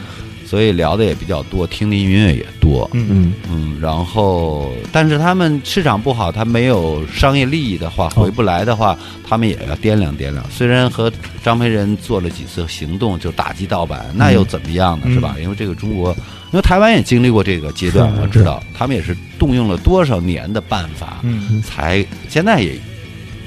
[0.52, 2.86] 所以聊的也比较多，听的音乐也多。
[2.92, 8.94] 嗯嗯嗯，然后，但是他们市场不好，他没有商业利益的话，哦回不来的话，
[9.26, 10.44] 他们也要掂量掂量。
[10.50, 11.10] 虽然和
[11.42, 15.06] 张培仁做了几次行动，就打击盗版，那又怎么样呢？
[15.06, 15.36] 嗯是吧？
[15.40, 16.10] 因为这个中国，
[16.52, 22.78] 因为台湾也经历过这个阶段，我知道他们也是动用了多少年的办法，嗯才现在也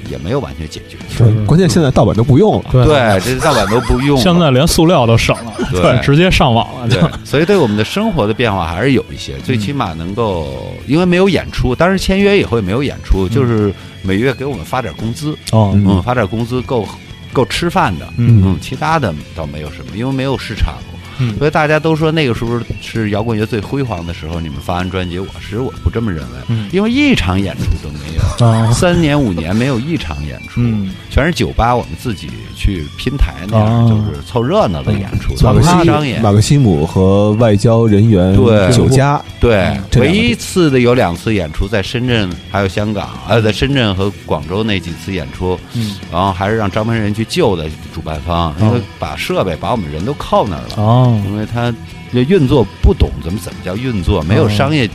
[0.10, 0.98] 也没有完全解决。
[1.18, 2.66] 对，关键现在盗版都不用了。
[2.72, 2.86] 对。
[2.86, 4.24] 对，这盗版都不用了。
[4.24, 6.00] 现在连塑料都省了，对。
[6.04, 15.72] 直接上网了对，所以对我们的生活的变化还是有一些，最起码能够，因为没有演出，当时签约以后也没有演出，就是每月给我们发点工资，哦。
[15.74, 16.88] 嗯嗯，发点工资够
[17.34, 18.42] 够吃饭的，嗯。
[18.46, 20.76] 嗯，其他的倒没有什么，因为没有市场，
[21.20, 21.38] 嗯。
[21.38, 26.70] 所以大家都说那个时候是摇滚乐最辉煌的时候，你们发完专辑，我其实我不这么认为，嗯。
[26.72, 30.92] 因为一场演出都没有，啊， 三年五年没有一场演出，嗯。
[31.10, 36.18] 全是酒吧我们自己去拼台那样，哦就是凑热闹的演出，马克西。
[36.22, 38.72] 马克西姆和外交人员对。
[38.72, 45.96] 酒家，对，唯一一次的有两次演出在深圳还有香港，呃，在深圳和广州那几次演出，嗯。
[46.12, 51.74] 然后还是让张培仁去救的主办方，因为把设备把我们人都靠那儿了，哦因为他
[52.12, 54.90] 这运作不懂怎么怎么叫运作，没有商业，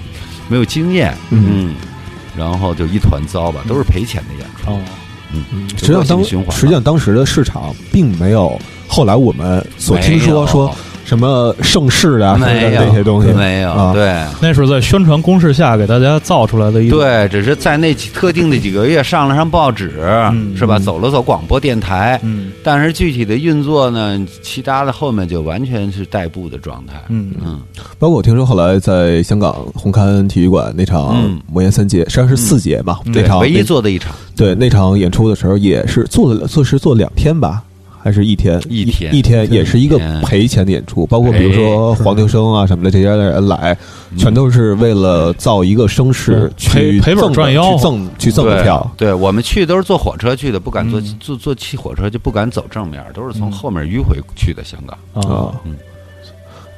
[0.49, 1.45] 没有经验，嗯。
[1.49, 1.75] 嗯，
[2.37, 4.81] 然后就一团糟吧，都是赔钱的演出，哦，
[5.33, 10.75] 嗯，实际上当恶性循环嘛实际上当时的市场并没有后来我们所听说说
[11.11, 13.33] 什么盛世啊什么的没有那些东西。
[13.33, 13.93] 没有，啊。
[13.93, 14.25] 对。
[14.41, 20.57] 那是在宣传攻势下给大家造出来的一对，只是在那几特定的几个月上了上报纸，嗯。
[20.57, 20.79] 是吧？
[20.79, 22.53] 走了走广播电台，嗯。
[22.63, 26.95] 但是具体的运作呢，其他的后面就完全是代步的状态。
[27.09, 27.35] 嗯。
[27.45, 27.61] 嗯，
[27.99, 31.41] 包括我听说后来在香港红磡体育馆那场嗯。
[31.51, 33.13] 魔岩三杰，实际上是四节嘛，嗯。
[33.13, 37.65] 那场唯一做的一场，对那场演出的时候也是做了做是做两天吧。
[38.03, 43.77] 还是一天，一天一天，也是一个赔钱的演出，包括比如说黄秋生啊什么的这些人来，
[44.17, 46.53] 全都是为了造一个声势嗯。
[46.57, 48.91] 去赔赔本赠的赚吆去赠去赠的票。
[48.97, 51.17] 对我们去都是坐火车去的，不敢坐嗯。
[51.21, 54.99] 坐坐汽火车，就不敢走正面，都是从后面迂回去的香港。
[55.13, 55.35] 啊。
[55.35, 55.77] 啊，嗯。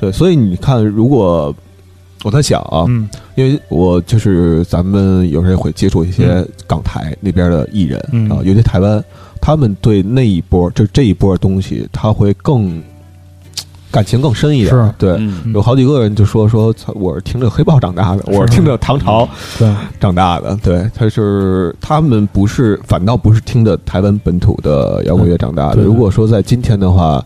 [0.01, 1.55] 对，所以你看，如果
[2.25, 3.09] 我在想啊，嗯。
[3.37, 8.29] 因为我就是咱们有时候也会接触一些港台那边的艺人、嗯。
[8.29, 9.03] 啊，尤其台湾，
[9.43, 12.81] 他们对那一波就这一波东西，他会更
[13.91, 14.71] 感情更深一点。
[14.71, 19.29] 是对，嗯有好几个人就说说，我是听着黑豹长大的，我是听着唐朝
[19.59, 19.69] 对
[20.01, 20.57] 长大的。
[20.63, 25.75] 对，他是他们不是，反倒不是听着台湾本土的摇滚乐长大的。
[25.75, 27.23] 对如果说在今天的话，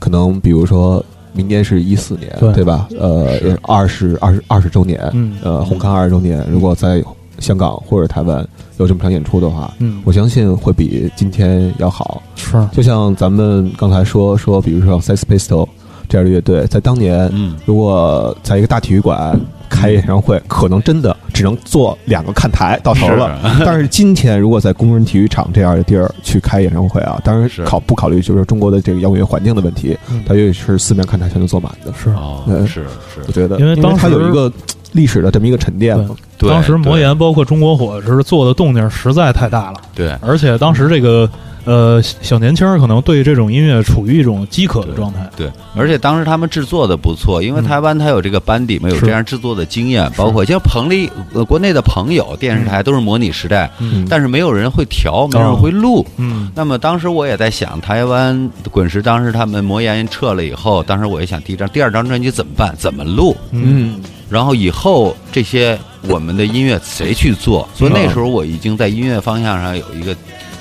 [0.00, 2.88] 可能比如说明年是一四年，对对吧？
[2.98, 7.02] 呃，二十二十二十周年，嗯呃，红磡二十周年，如果在
[7.38, 8.46] 香港或者台湾
[8.78, 10.02] 有这么场演出的话，嗯。
[10.04, 12.22] 我相信会比今天要好。
[12.36, 12.56] 是。
[12.72, 15.68] 就像咱们刚才说说，比如说像 Sex Pistol
[16.08, 17.54] 这样的乐队，在当年，嗯。
[17.64, 23.38] 如果在一个大体育馆开演唱会，可能真的只能坐两个看台到头了。
[23.64, 30.22] 但是今天，如果在工人体育场这样的地儿去开演唱会啊，当然是考不考虑就是中国的这个摇滚乐环境的问题，嗯。
[30.26, 31.92] 它也是四面看台全都坐满的。
[31.92, 32.08] 是。
[32.10, 34.50] 啊，嗯是是，我觉得，因为当时它有一个
[34.92, 36.16] 历史的这么一个沉淀嘛。
[36.36, 37.00] 对当时魔对。
[37.00, 40.16] 岩包括中国火是做的动静实在太大了，对。
[40.20, 41.28] 而且当时这个
[41.68, 45.28] 呃小年轻儿可能对这种音乐处于一种饥渴的状态。
[45.36, 56.06] 对，而且当时他们制作的不错，因为嗯台湾它有这个班底嘛，有这样制作的经验，包括像彭丽呃国内的朋友电视台都是模拟时代，嗯但是没有人会调，没有人会录。
[56.16, 62.74] 嗯那么当时我也在想，台湾滚石当时他们魔岩撤了以后，当时我也想第一张、第二张专辑怎么办？
[62.78, 63.36] 怎么录？
[63.50, 64.00] 嗯
[64.30, 67.66] 然后以后这些我们的音乐谁去做？
[67.74, 70.14] 所以那时候我已经在音乐方向上有一个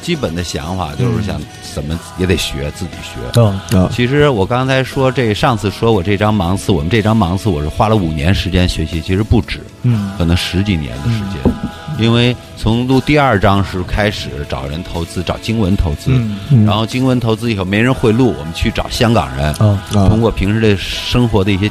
[0.08, 1.38] 基本的想法，就是想
[1.74, 3.90] 怎么也得学，自己学。
[3.92, 10.10] 其实我刚才说这上次说我这张盲词，我们这张盲词我是花了五年时间学习，其实不止，嗯。
[10.18, 11.54] 可能十几年的时间。
[12.00, 16.38] 因为从录第二章时开始找人投资，找经文投资，嗯。
[16.52, 16.66] 嗯。
[16.66, 19.54] 然后经文投资以后没人会录，我们去找香港人，
[19.92, 21.70] 通过平时的生活的一些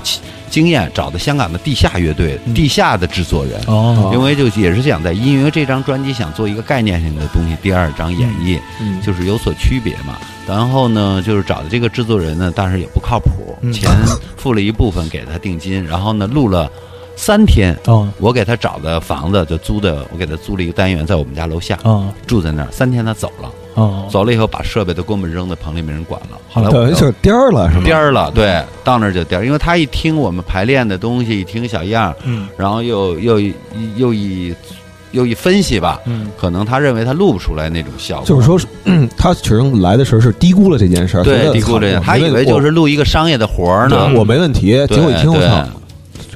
[0.50, 3.60] 经经验，找的香港的地下乐队、嗯地下的制作人。
[3.66, 10.18] 哦因为就也是想在音乐这张专辑想做一个概念性的东西，第二张演绎，嗯就是有所区别嘛。
[10.46, 13.90] 然后呢，就是找的这个制作人呢，但是也不靠谱，嗯钱
[14.36, 16.70] 付了一部分给他定金，然后呢录了
[17.16, 17.76] 三天。
[17.86, 22.68] 哦我给他找的房子就租的，我给他租了一个单元，在我们家楼下哦住在那儿。
[22.70, 24.08] 三天他走了，哦。
[24.10, 26.36] 走了以后把设备都给我们扔在棚里，没人管了。
[26.50, 27.84] 后来我等于就是颠儿了，是吗？
[27.84, 32.48] 颠儿了，对，到那儿就颠儿，因为他一听我们排练的东西，一听小样儿，嗯。
[32.56, 33.54] 然后又又一
[33.96, 34.54] 又一
[35.12, 36.28] 又一分析吧，嗯。
[36.36, 45.85] 可能他认为他录不出来那种效果，就是说，嗯他其实来的时候是低估了这件事儿，对低估这个，操他以为就是录一个商业的活儿呢，我没问题，结果一听我操，这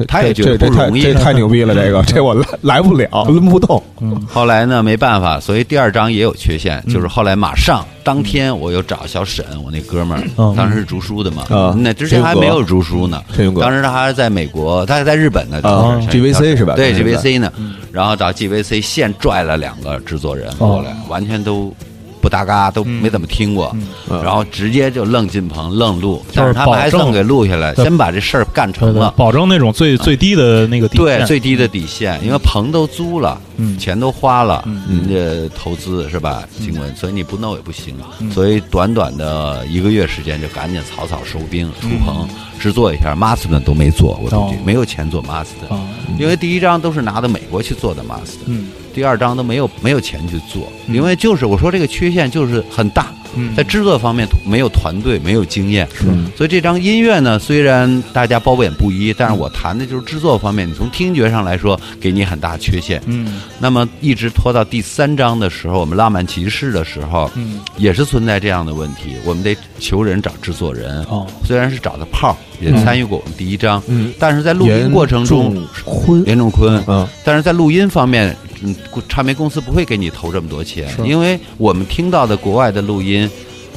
[0.06, 3.82] 他也觉得不容易这太牛逼了，这个 这我来来不了，抡不动。
[4.00, 13.22] 嗯后来呢，没办法，所以第二章也有缺陷，嗯就是后来马上当天我又找小沈，我那哥们儿，嗯当时是读书的嘛，啊那之前还没有读书呢，
[13.60, 17.52] 当时他还在美国，他还在日本呢，，GVC 是吧对 GVC 呢，
[17.92, 21.74] 然后找 GVC 现拽了两个制作人过来，完全都
[22.20, 23.74] 不搭嘎，都嗯没怎么听过，
[24.08, 29.12] 嗯然后直接就愣进棚愣录，但是他们还愣给录下来，先把这事儿干成了，。
[29.16, 33.78] 保证那种最最低的那个底对线最低的底线，因为棚都租了，嗯。
[33.78, 34.82] 钱都花了，嗯。
[34.88, 35.08] 人
[35.48, 36.42] 家投资是吧？
[36.58, 37.96] 经文，所以你不弄也不行。
[38.18, 38.30] 嗯。
[38.30, 42.28] 所以短短的一个月时间就赶紧草草收兵出棚，
[42.58, 43.14] 制作一下。
[43.14, 44.54] Master 都没做，我估计嗯哦。
[44.64, 45.80] 没有钱做 Master，啊，
[46.18, 50.94] 因为第一张都是拿到美国去做的 Master，嗯第二张都没有没有钱去做，嗯。
[50.94, 55.88] 因为就是我说这个缺陷就是很大，嗯，在制作方面没有团队，没有经验。
[56.02, 63.00] 嗯所以这张音乐呢，虽然大家褒贬不一，但是我谈的就是制作方面，你从听觉上来说，给你很大缺陷。
[63.06, 63.40] 嗯。
[63.58, 67.60] 那么一直拖到第三章的时候，我们浪漫骑士的时候，嗯。
[67.76, 71.04] 也是存在这样的问题，我们得求人找制作人。
[71.04, 71.26] 哦。
[71.44, 77.06] 虽然是找的炮，也参与过我们第一章，嗯，但是在录音过程中，坤严仲坤，嗯。
[77.24, 78.74] 但是在录音方面，嗯，
[79.08, 83.28] 唱片公司不会给你投这么多钱，因为我们听到的国外的录音，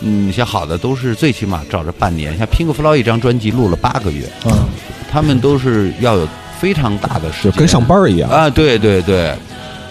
[0.01, 4.51] 嗯，像好的都是最起码照着半年，像 Pink Floyd 一张专辑录了八个月，嗯
[5.11, 6.27] 他们都是要有
[6.59, 8.29] 非常大的时间，跟上班儿一样。
[8.29, 9.33] 啊，对对对，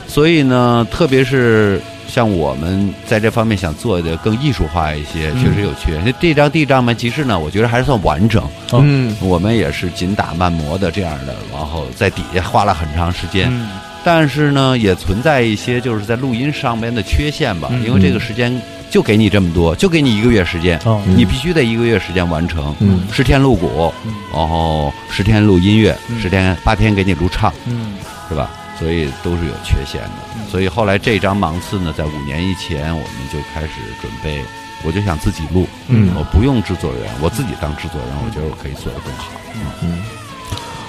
[0.09, 6.13] 所以呢，特别是像我们在这方面想做的更艺术化一些，嗯确实有缺陷。
[6.21, 8.43] 这张地藏门骑士呢，我觉得还是算完整。
[8.73, 13.49] 嗯我们也是紧打慢磨的这样的，然后在底下花了很长时间。
[13.51, 13.69] 嗯
[14.05, 18.61] 但是呢，也存在一些就是在录音上面的缺陷吧，嗯因为这个时间
[18.91, 20.79] 就给你这么多，就给你一个月时间，
[21.17, 22.75] 你必须得一个月时间完成。
[22.81, 27.95] 嗯十天录鼓，嗯然后十天录音乐，嗯十天八天给你录唱，嗯
[28.29, 28.51] 是吧？
[28.79, 30.51] 所以都是有缺陷的。
[30.51, 33.69] 所以后来这张盲刺呢，在五年以前我们就开始
[34.01, 34.43] 准备，
[34.83, 39.31] 我就想自己录，嗯我不用制作人，我自己当制作人，我觉得我可以做得更好。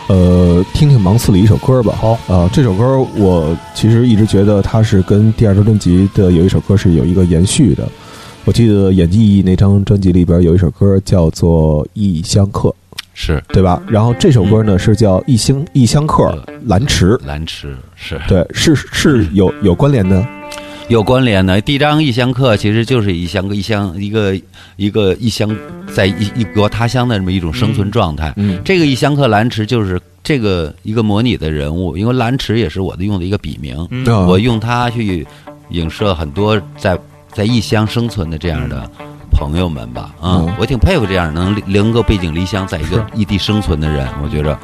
[0.08, 1.94] 呃，听听芒刺的一首歌吧。
[2.00, 7.88] 好呃、这首歌我其实一直觉得它是跟第二张专辑的有一首歌是有一个延续的。
[8.46, 12.68] 我记得《演技》那张专辑里边有一首歌叫做《异乡客》，
[13.14, 13.82] 是对吧？
[13.88, 20.28] 然后这首歌呢是叫《异乡异乡客蓝池》，蓝池是对，是是有有关联的。
[20.90, 21.60] 有关联的。
[21.62, 24.40] 第一张异乡客其实就是异乡个异乡一个
[24.76, 25.56] 一个异乡
[25.94, 28.34] 在异异国他乡的这么一种生存状态。
[28.38, 33.88] 嗯这个异乡客蓝池就是这个一个模拟的人物，因为蓝池也是我的用的一个笔名，
[34.28, 35.26] 我用它去
[35.70, 36.98] 影射很多在
[37.32, 38.90] 在异乡生存的这样的
[39.32, 40.14] 朋友们吧。
[40.20, 44.58] 啊、嗯我挺佩服这样能能够背井离乡，在一个异地生存的人，我觉着。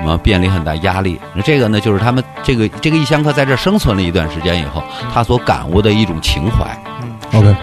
[0.00, 1.18] 什么面临很大压力？
[1.34, 4.82] 那这个呢，就是他们这个这个异乡客在这生存了一段时间以后，
[5.12, 6.66] 他所感悟的一种情怀。
[7.02, 7.56] 嗯 OK，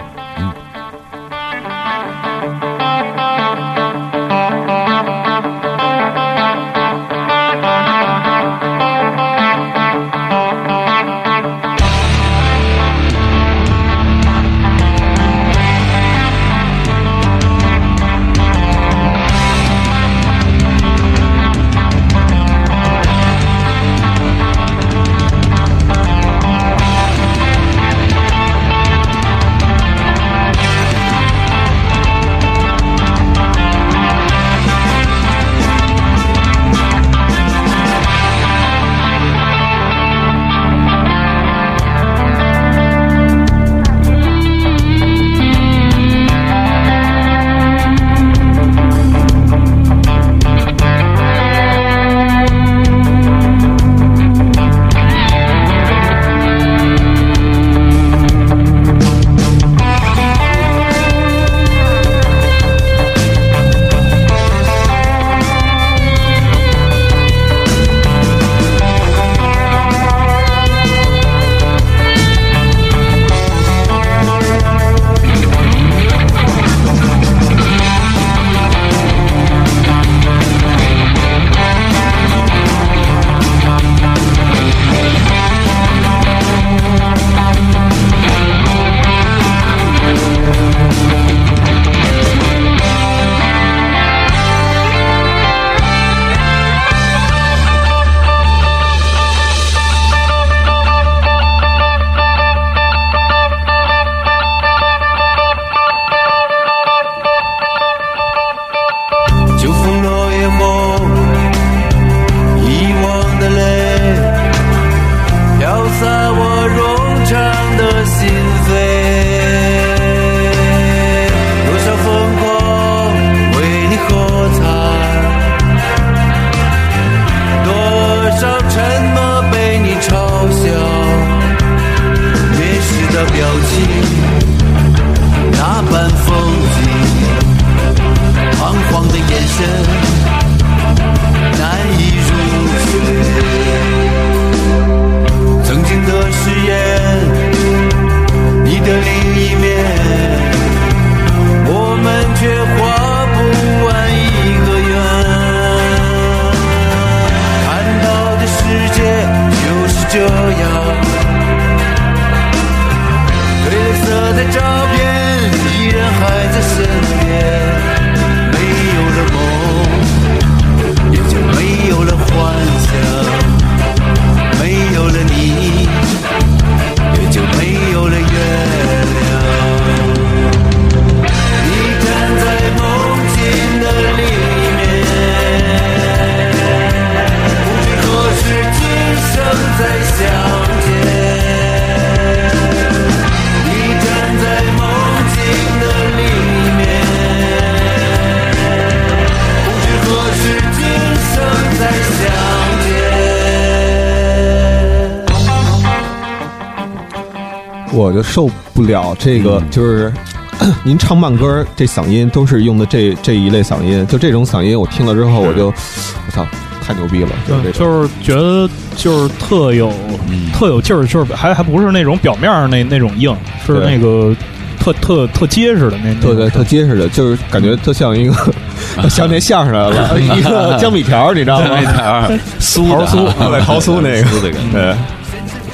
[209.24, 209.70] 这个，嗯。
[209.70, 210.12] 就是
[210.84, 216.46] 您唱慢歌这嗓音都是用的这这一类嗓音，就这种嗓音我听了之后我就我操
[216.80, 217.72] 太牛逼了，就是。
[217.72, 219.92] 就是觉得就是特有、
[220.28, 220.52] 嗯。
[220.52, 223.34] 特有劲儿，就是还还不是那种表面上那那种硬，
[223.66, 224.34] 是那个
[224.78, 228.34] 特特特结实的那特对对特结实的，就是感觉特像一个
[229.10, 232.28] 像那相声来了， 一个江米条，你知道吗？
[232.60, 234.94] 酥 桃酥，对，桃酥那个，对，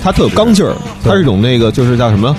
[0.02, 0.72] 它特有刚劲儿，
[1.04, 2.34] 它是一种那个就是叫什么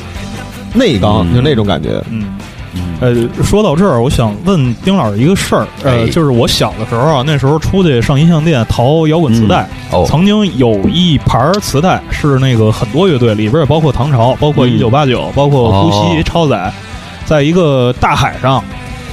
[0.73, 1.35] 内刚，嗯。
[1.35, 2.01] 就那种感觉。
[2.09, 2.25] 嗯。
[2.73, 6.07] 嗯呃，说到这儿，我想问丁老师一个事儿，呃，哎。
[6.07, 10.05] 就是我小的时候啊，那时候出去上音像店淘摇滚磁带，哦。
[10.07, 14.69] 曾经有一盘磁带是那个很多乐队，里边也包括唐朝，包括嗯。
[14.69, 16.23] 一九八九，包括呼吸、哦。
[16.23, 16.71] 超载，
[17.25, 18.63] 在一个大海上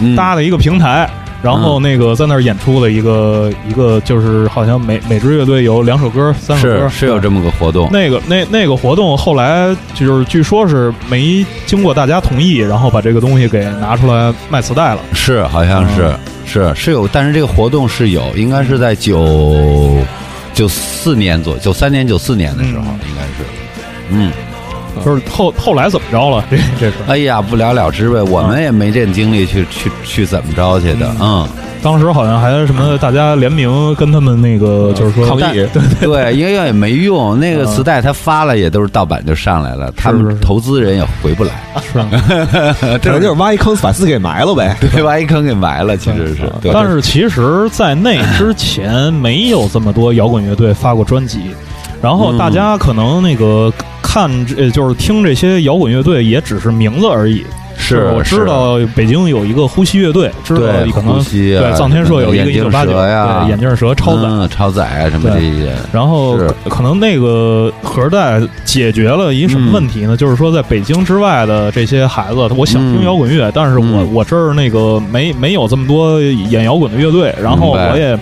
[0.00, 0.14] 嗯。
[0.14, 1.11] 搭了一个平台，
[1.43, 15.01] 然后那个在那儿演出的一个一个，就是好像每每支乐队有两首歌、三首歌，是是有这么个活动，那个那那个活动后来就是据说是没经过大家同意，然后把这个东西给拿出来卖磁带了。
[15.12, 16.18] 是好像是嗯。
[16.45, 19.99] 是是有，但是这个活动是有，应该是在九
[20.55, 22.99] 九四年左九三年九四年的时候，嗯。
[23.09, 23.45] 应该是，
[24.11, 24.32] 嗯，
[25.05, 26.44] 就是后后来怎么着了？
[26.51, 31.46] 这这是哎呀，不了了之呗，我们也没这精力去去去怎么着去的，嗯，
[31.82, 41.53] 当时好像还什么大家联名跟他们那个就是说抗议对对，因为也没用，那个磁带他发了也都是盗版就上来了，他们投资人也回不来，
[41.92, 42.09] 是啊。
[43.03, 44.76] 可能就是挖一坑把自己给埋了呗。
[44.92, 46.72] 对，挖一坑给埋了，其实是，对。
[46.72, 51.40] 但是其实，在那之前没有这么多摇滚乐队发过专辑，
[52.03, 53.72] 然后大家可能那个
[54.03, 57.44] 看这就是听这些摇滚乐队，也只是名字而已。
[57.80, 62.90] 是我知道北京有一个呼吸乐队，知道可能对藏天社有一个眼镜一九八九，
[63.49, 64.22] 眼镜蛇超载。
[64.24, 70.16] 嗯超载啊什么这些，然后可可能那个盒带解决了一什么问题呢？
[70.16, 73.05] 就是说，在北京之外的这些孩子，我想听嗯。
[73.05, 74.12] 摇滚乐，但是我嗯。
[74.12, 78.18] 我这儿那个没没有这么多演摇滚的乐队，然后我也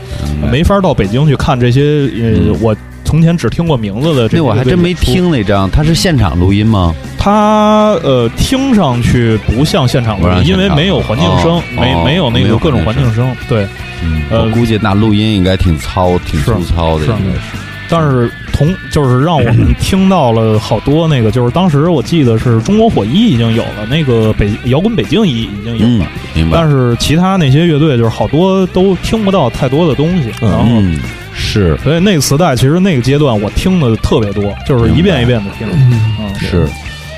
[0.53, 2.57] 没法到北京去看这些呃嗯。
[2.61, 4.92] 我从前只听过名字的这那我还真没。
[4.92, 6.94] 听那张，它是现场录音吗？
[7.16, 13.66] 它呃听上去不像现场录音，因为没有环境声哦，没哦没有那个各种环境声，对。
[14.02, 17.57] 嗯，呃我估计那录音应该挺糙、挺粗糙的，是应该是。
[17.88, 26.59] 但是同就是让我们听到了好多那个，就是当时我记得是中国火一已经有了，那个北摇滚北京一已经有嗯了，，明白。
[26.59, 30.66] 但是其他那些乐队就是好多都听不到太多的东西，嗯然后。
[30.68, 30.98] 嗯，
[31.37, 31.76] 是。
[31.84, 35.68] 所以那个磁带，其实那个阶段我听的特别多，就是一遍一遍的听。
[35.70, 36.66] 嗯，是，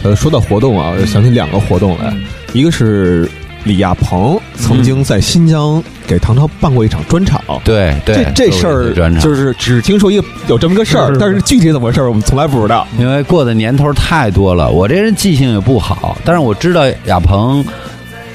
[0.03, 2.25] 呃，说到活动啊，我就想起两个活动来，嗯。
[2.53, 3.31] 一个是
[3.65, 7.43] 李亚鹏曾经在新疆给唐朝办过一场专场。
[7.63, 11.43] 对对这，这事儿就是只听说一个有这么个事儿是是，但是。
[11.43, 12.89] 具体怎么回事儿我们从来不知道。
[12.99, 17.63] 因为过的年头太多了，我这人记性也不好，但是我知道亚鹏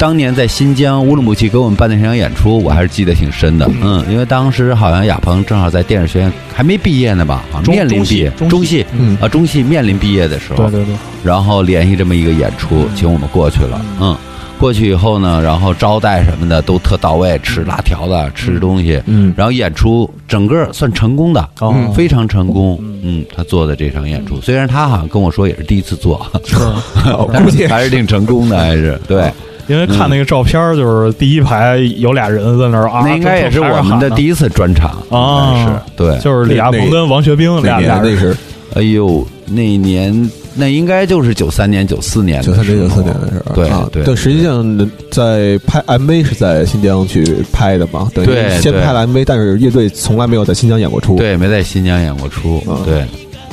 [0.04, 3.66] 当年在新疆乌鲁木齐给我们办那场演出，我还是记得挺深的。
[3.82, 9.18] 嗯，因为当时好像亚鹏正好在电影学院还没毕业呢吧，啊面临毕业，中戏嗯。
[9.22, 13.80] 啊，中戏面临毕业的时候，对对对，然后联系这么一个演出，请我们过去了。
[14.02, 14.14] 嗯，
[14.60, 19.02] 过去以后呢，然后招待什么的都特到位，吃辣条子，吃东西。
[19.06, 19.34] 嗯。
[19.38, 21.74] 然后演出整个算成功的，哦。
[21.96, 22.78] 非常成功。
[23.04, 26.58] 嗯，他做的这场演出，虽然他好像跟我说也是第一次做，是
[27.32, 27.68] 但估计是。
[27.70, 29.32] 还是挺成功的，还是对。
[29.68, 36.18] 因为看那个照片，就是第一排有俩人在那儿啊，那应该也是我们的第一，次专场啊是对。
[36.20, 38.04] 就是李亚鹏跟王学兵俩俩人。
[38.04, 38.36] 年那是
[38.76, 43.56] 哎呦，那年那应该就是九三年、九四年九三年、九四年的时候。
[43.56, 44.04] 对啊对。
[44.06, 48.36] 但实际上在拍 MV 是在新疆去拍的嘛，等于对。
[48.36, 53.06] 对先拍了 MV，但是乐队从来没有在新疆演过出。，对，没在新疆演过出嗯，对，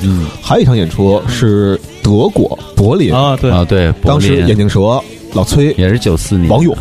[0.02, 0.26] 嗯。
[0.42, 5.00] 还有一场演出是德国柏林，啊，对，啊，对，当时眼镜蛇、
[5.32, 6.76] 老崔、也是九四年，王勇，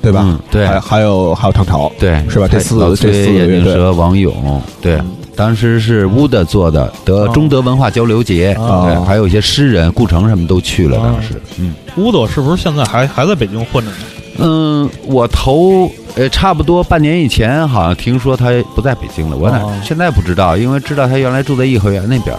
[0.00, 0.22] 对吧？
[0.24, 0.38] 嗯？
[0.50, 0.66] 对。
[0.66, 2.48] 还还有还有唐朝，对，是吧？
[2.50, 3.56] 这四老这四崔、个乐队。
[3.56, 5.00] 眼镜蛇、王勇，对，
[5.36, 11.74] 当时是乌德做的德哦中德文化交流节，哦对，还有一些诗人，顾城什么都去了，哦当时，嗯。
[11.96, 13.96] 乌德是不是现在还还在北京混着呢？
[14.38, 22.36] 嗯，我头呃差不多半年以前，好像听说他不在北京了，我哪哦现在不知道，因为知道他原来住在颐和园那边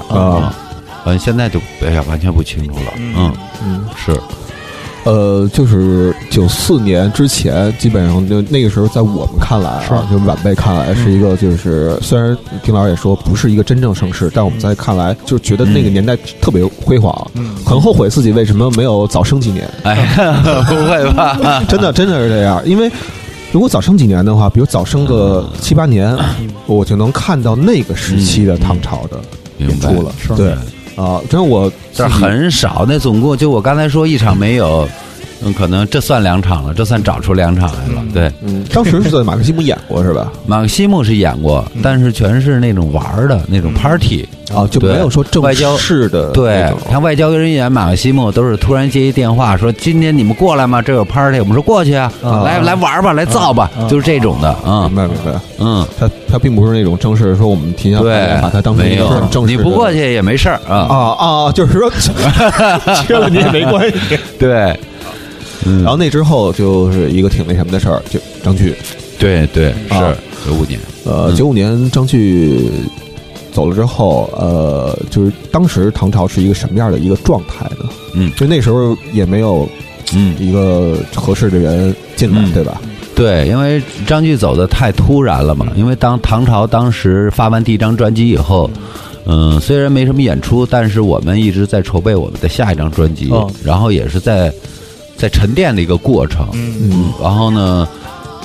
[1.05, 3.31] 嗯，现在就哎呀完全不清楚了，嗯，
[3.63, 4.11] 嗯，是，
[5.05, 19.95] 呃，就是九四年之前，基本上就那个时候，在我们看来啊，就晚辈看来是一个，就是虽然丁老师也说不是一个真正盛世，但我们在看来就觉得那个年代特别辉煌，嗯很后悔自己为什么没有早生几年，哎，
[20.67, 21.37] 不会吧？
[21.69, 22.91] 真的真的是这样，因为。
[23.51, 26.13] 如果早生几年的话，比如早生个七八年，
[26.67, 29.17] 我就能看到那个时期的唐朝的
[29.59, 30.11] 演出了。
[30.21, 30.53] 是对，
[30.95, 32.85] 啊，真我自但很少。
[32.87, 34.87] 那总共就我刚才说一场没有，
[35.57, 38.03] 可能这算两场了，这算找出两场来了。
[38.13, 40.31] 对，嗯，当时是在马克西姆演过是吧？
[40.45, 44.27] 马克西姆是演过，但是全是那种玩儿的那种 party。
[44.53, 50.79] 啊，就没有说正外交式的对像外交人员马克西姆都是突然接一电话说今天你们过来吗？
[50.83, 55.31] 这有 party，我们说过去啊，啊来来玩吧，来造吧，啊就是这种的，嗯明白明白。
[55.57, 59.57] 嗯，他他并不是那种正式说我们提前对，把它当成一个正式的。
[59.57, 61.89] 你不过去也没事儿啊，啊啊，就是说
[63.03, 64.19] 缺了你也没关系。
[64.37, 64.79] 对，
[65.65, 68.73] 嗯然后那之后就是一个挺那什么的事儿，就张炬，
[69.19, 70.17] 对对啊是
[70.49, 72.69] 九五年，呃，嗯九五年张炬
[73.51, 77.89] 走了之后，呃，就是当时唐朝是一个什么样的一个状态呢？
[78.13, 79.67] 嗯就那时候也没有
[80.13, 80.35] 嗯。
[80.39, 82.79] 一个合适的人进来，嗯对吧？
[83.15, 85.65] 对，因为张炬走的太突然了嘛。
[85.75, 88.69] 因为当唐朝当时发完第一张专辑以后，
[89.25, 94.53] 嗯，虽然没什么演出，但是我们一直在筹备我们的下一张专辑，哦然后也是在
[95.17, 96.47] 在沉淀的一个过程。
[96.53, 97.87] 嗯嗯然后呢，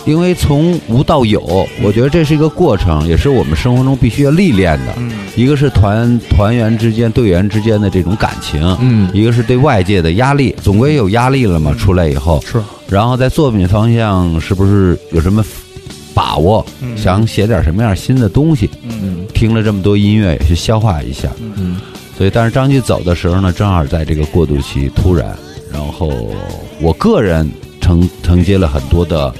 [0.04, 4.94] 因为从无到有，我觉得这是一个过程，也是我们生活中必须要历练的。
[4.96, 11.72] 嗯一个是团团员之间、队员之间的这种感情，嗯一个是对外界的压力，总归有压力了嘛。
[11.78, 15.44] 出来以后，是然后在作品方向是不是有什么
[16.12, 16.66] 把握？
[16.82, 18.68] 嗯想写点什么样新的东西？
[18.82, 21.30] 嗯听了这么多音乐，也去消化一下。
[21.38, 21.80] 嗯
[22.18, 25.34] 所以，但是张继走的时候呢，正好在这个过渡期突然，
[25.72, 26.10] 然后
[26.80, 27.48] 我个人
[27.80, 29.32] 承承接了很多的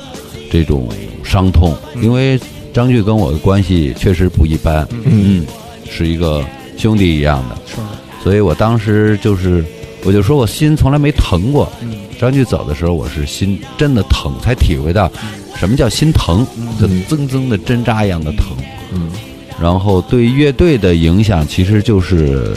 [0.50, 0.88] 这种
[1.24, 2.38] 伤痛，嗯因为
[2.72, 5.02] 张炬跟我的关系确实不一般，嗯。
[5.42, 5.46] 嗯，
[5.90, 6.44] 是一个
[6.76, 7.76] 兄弟一样的，是。
[8.22, 9.64] 所以我当时就是，
[10.04, 11.70] 我就说我心从来没疼过。
[11.82, 11.94] 嗯。
[12.18, 15.10] 张炬走的时候，我是心真的疼，才体会到
[15.56, 16.46] 什么叫心疼，
[16.78, 18.56] 就嗯铮铮的针扎一样的疼。
[18.92, 19.10] 嗯。
[19.60, 22.56] 然后对乐队的影响，其实就是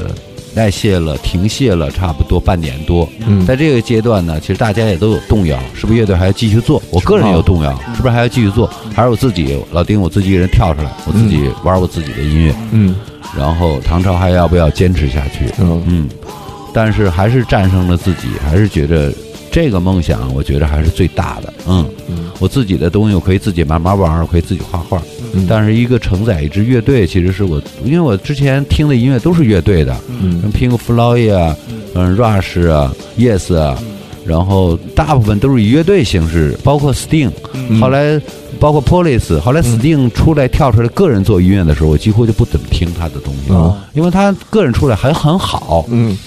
[0.55, 3.07] 代谢了、停歇了差不多半年多。
[3.27, 6.81] 嗯在这个阶段呢，其实大家也都有动摇，是不是乐队还要继续做？
[6.91, 8.69] 我个人有动摇，是不是还要继续做？
[8.93, 12.55] 还是我自己老丁我自己一个人跳出来，我自己玩我自己的音乐？
[12.71, 12.95] 嗯
[13.35, 15.51] 然后唐朝还要不要坚持下去？
[15.59, 16.09] 嗯嗯，
[16.71, 19.11] 但是还是战胜了自己，还是觉得
[19.51, 21.53] 这个梦想，我觉得还是最大的。
[21.67, 25.01] 嗯，嗯我自己的东西我可以自己慢慢玩，我可以自己画画。
[25.33, 31.57] 嗯但是一个承载一支乐队，其实是我，因为我之前听的音乐都是乐队的，嗯像 Pink Floyd 啊，
[31.95, 33.77] 嗯，Rush 啊，Yes 啊，
[34.25, 38.21] 然后大部分都是以乐队形式，包括 Sting，嗯后来
[38.59, 46.17] 包括 Police，后来 Sting 出来跳出来个人做音乐的时候，我几乎就不怎么听他的东西了，因为他个人出来还很好，嗯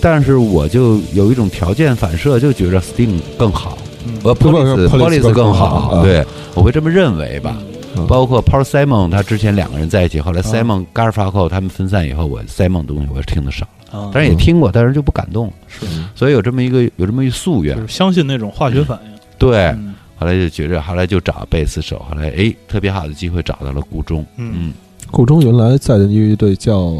[0.00, 3.78] 但是我就有一种条件反射，就觉得 Sting 更好，
[4.24, 7.56] 呃，Police Police 更好对，我会这么认为吧。
[7.96, 8.06] 嗯。
[8.06, 15.86] 包括 Paul Simon，他之前两个人在一起，后来 Simon、Garfunkel 他们分散以后，我 Simon 东西我是听的少，啊但是也听过，但是就不感动，是。
[16.14, 17.76] 所以有这么一个有这么一夙愿。
[17.76, 19.10] 就，是相信那种化学反应。
[19.38, 19.66] 对。
[19.66, 19.94] 嗯。
[20.18, 24.52] 后来就觉着，后来就找贝斯手，后来哎，特别好的机会找到了顾中，嗯。
[24.54, 24.72] 嗯，
[25.10, 26.94] 顾中原来在的乐队叫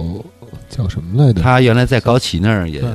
[0.69, 1.41] 叫什么来着？
[1.41, 2.91] 他原来在高旗那儿也对。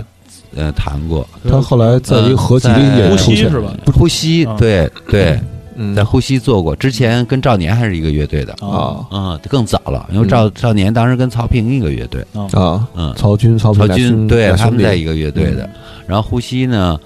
[0.53, 3.73] 呃谈过，他后来在一个合集里嗯在也出现呼吸是吧？
[3.85, 5.39] 呼吸啊，对对，
[5.75, 5.95] 嗯。
[5.95, 15.69] 在呼吸做过，之前跟赵年还是一个乐队的，啊嗯，更早了，因为赵赵年当时跟曹平一个乐队，啊啊，嗯，曹军曹曹军对他们在一个乐队的，
[16.07, 16.99] 然后呼吸呢，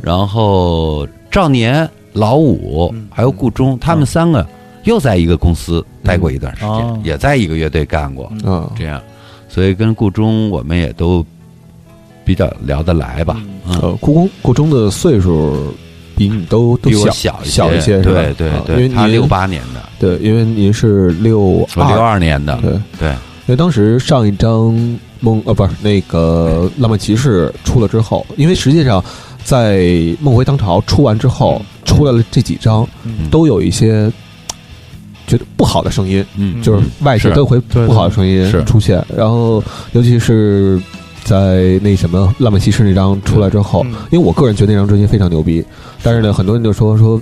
[0.00, 3.08] 然后赵年、老五嗯。
[3.10, 4.46] 还有顾中，他们三个
[4.84, 6.98] 又在一个公司待过一段时哦。
[7.02, 8.68] 间，也在一个乐队干过，嗯。
[8.78, 9.00] 这样，
[9.48, 11.24] 所以跟顾中我们也都
[12.24, 13.36] 比较聊得来吧，
[13.66, 15.72] 嗯，呃，故宫故中的岁数
[16.16, 17.12] 比你都都小
[17.44, 24.72] 小一些，是吧对对啊因为对，他您六八年的，对，因为您是六我六二年的，对，对，因为当时上一张
[25.20, 29.04] 梦呃不是那个浪漫骑士出了之后，因为实际上
[29.44, 29.86] 在
[30.20, 34.10] 梦回当朝出完之后，出来了这几张嗯都有一些
[35.26, 39.62] 觉得不好的声音，嗯，就是外界都会不好的声音出现，然后
[39.92, 40.80] 尤其是。
[41.26, 43.92] 在那什么《浪漫骑士》那张出来之后，嗯。
[44.10, 45.62] 因为我个人觉得那张专辑非常牛逼，
[46.02, 47.20] 但是呢，很多人就说说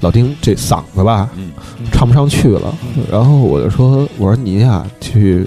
[0.00, 1.50] 老丁这嗓子吧，嗯。
[1.90, 2.72] 唱不上去了。
[3.10, 5.44] 然后我就说，我说你呀，去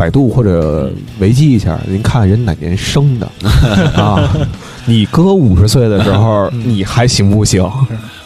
[0.00, 3.30] 百度或者维基一下，您看人哪年生的
[3.94, 4.26] 啊？
[4.86, 7.62] 你哥五十岁的时候，你还行不行？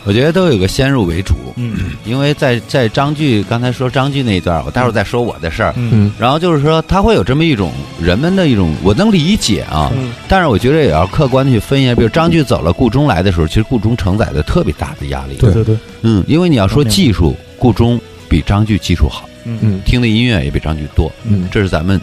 [0.05, 5.73] 我觉得都有个先入为主，嗯因为在在张炬刚才说张炬那一段，我待会儿再说我的事儿。
[5.77, 11.93] 嗯嗯然后就是说，他会有这么一种人们的一种，我能理解啊，嗯但是我觉得也要客观的去分析。
[11.97, 15.35] 比如张炬走了，顾中来的时候，其实顾中承载的特别大的压力。
[15.41, 22.01] 对对对，嗯，因为你要说技术，顾中比张炬技术好，嗯嗯听的音乐也比张炬多，嗯这是咱们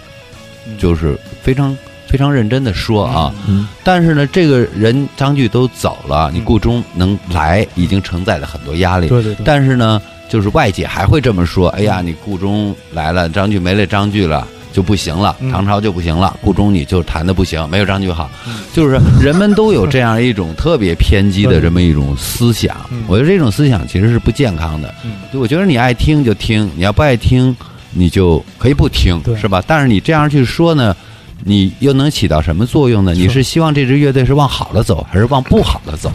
[0.78, 1.78] 就是非常
[2.08, 3.34] 非常认真的说啊。
[3.48, 9.08] 嗯但是呢，这个人张炬都走了，你顾中能来，已经承载了很多压力。
[9.08, 14.48] 对对对，但是呢，就是外界还会这么说：哎呀，你顾中来了，张炬没了张炬了。
[14.72, 15.52] 就不行了，嗯。
[15.52, 18.60] 唐朝就不行了，顾中你就弹的不行，没有张炬好，嗯。
[18.74, 24.94] 就是人们都有这样一种特别偏激的这么一种思想嗯，我觉得这种思想其实是不健康的。
[25.04, 25.14] 嗯。
[25.34, 27.56] 就我觉得你爱听就听，你要不爱听，
[27.92, 29.64] 你就可以不听，是吧？
[29.66, 30.96] 但是你这样去说呢，
[31.44, 33.14] 你又能起到什么作用呢？
[33.14, 36.12] 你是希望这支乐队是往好了走，还是往不好的走，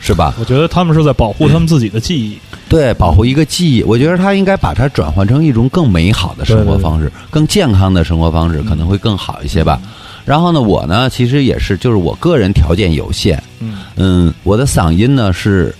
[0.00, 0.34] 是是吧？
[0.38, 2.38] 我觉得他们是在保护他们自己的记忆。
[2.68, 9.80] 对，保护一个记忆，我觉得他应该把它转换成一种更美好的生活方式，更健康的生活方式，可能会更好一些吧。
[10.24, 15.72] 然后呢，我呢，其实也是，就是我个人条件有限，嗯嗯，我的嗓音呢是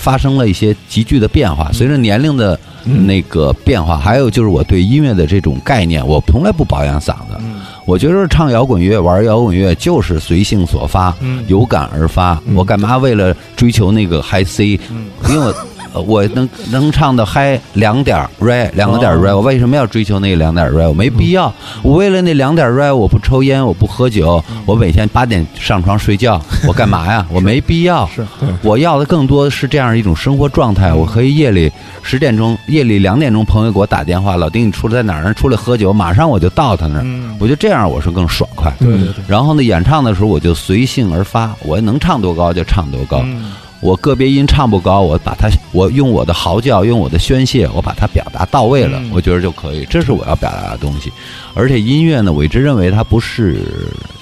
[0.00, 7.36] 发生了一些急剧的变化，随着年龄的那个变化，还有就是我对音乐的这种概念，我从来不保养嗓子。
[7.38, 12.40] 嗯我觉得唱摇滚乐、玩摇滚乐就是随性所发，嗯有感而发。
[12.54, 14.78] 我干嘛为了追求那个 high C？
[14.90, 15.52] 嗯因为我
[15.92, 20.88] 呃我能能唱的嗨两点 re 两个点 re，、我为什么要追求那个两点 re？
[20.88, 21.52] 我没必要。
[21.82, 27.26] 我为了那两点 re，我不抽烟，我不喝酒，我每天八点上床睡觉， 我干嘛呀？
[27.30, 28.06] 我没必要。
[28.14, 28.26] 是
[28.62, 30.92] 我要的更多的是这样一种生活状态。
[30.92, 31.70] 我可以夜里
[32.02, 35.34] 十点钟，夜里两点钟，朋友给我打电话，老丁你出来在哪儿呢？
[35.34, 37.02] 出来喝酒，马上我就到他那儿。
[37.04, 38.72] 嗯我觉得这样我是更爽快。
[38.78, 43.22] 对对对，然后呢，演唱的时候我就随性而发，我能唱多高就唱多高。
[43.24, 49.86] 嗯我个别音唱不高，我把它，我用我的嚎叫，用我的宣泄，我把它表达到位了，嗯我觉得就可以。
[49.88, 51.10] 这是我要表达的东西。
[51.54, 53.60] 而且音乐呢，我一直认为它不是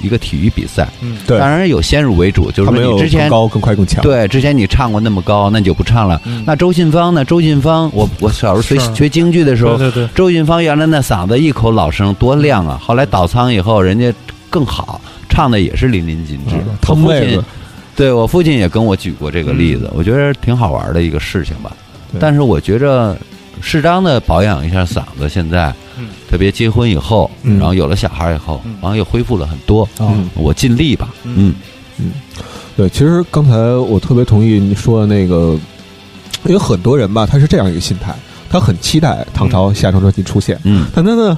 [0.01, 4.03] 一个体育比赛，嗯对当然有先入为主，就是你之前更高、更快、更强。
[4.03, 6.21] 对，之前你唱过那么高，那你就不唱了。
[6.25, 7.25] 嗯那周信芳呢？
[7.25, 12.81] 周信芳，我我小时候学学京剧的时候，对对对周信芳原来那嗓子一口老声多亮啊！
[12.81, 14.13] 后来倒仓以后，人家
[14.49, 16.55] 更好，唱的也是淋漓尽致。
[16.81, 17.45] 他父亲汤妹子，
[17.99, 21.77] 对我父亲也跟我举过这个例子，我觉得挺好玩的一个事情吧。
[22.21, 23.19] 但是我觉着
[23.61, 26.11] 适当的保养一下嗓子，现在嗯。
[26.31, 27.59] 特别结婚以后，嗯。
[27.59, 29.83] 然后有了小孩以后嗯，然后又恢复了很多。
[29.99, 30.15] 啊。
[30.15, 31.53] 嗯我尽力吧，嗯。
[31.99, 32.13] 嗯。
[32.77, 35.59] 对，其实刚才我特别同意你说的那个，
[36.45, 38.15] 因为很多人吧，他是这样一个心态，
[38.49, 41.37] 他很期待唐朝下张专辑出现，嗯，但他呢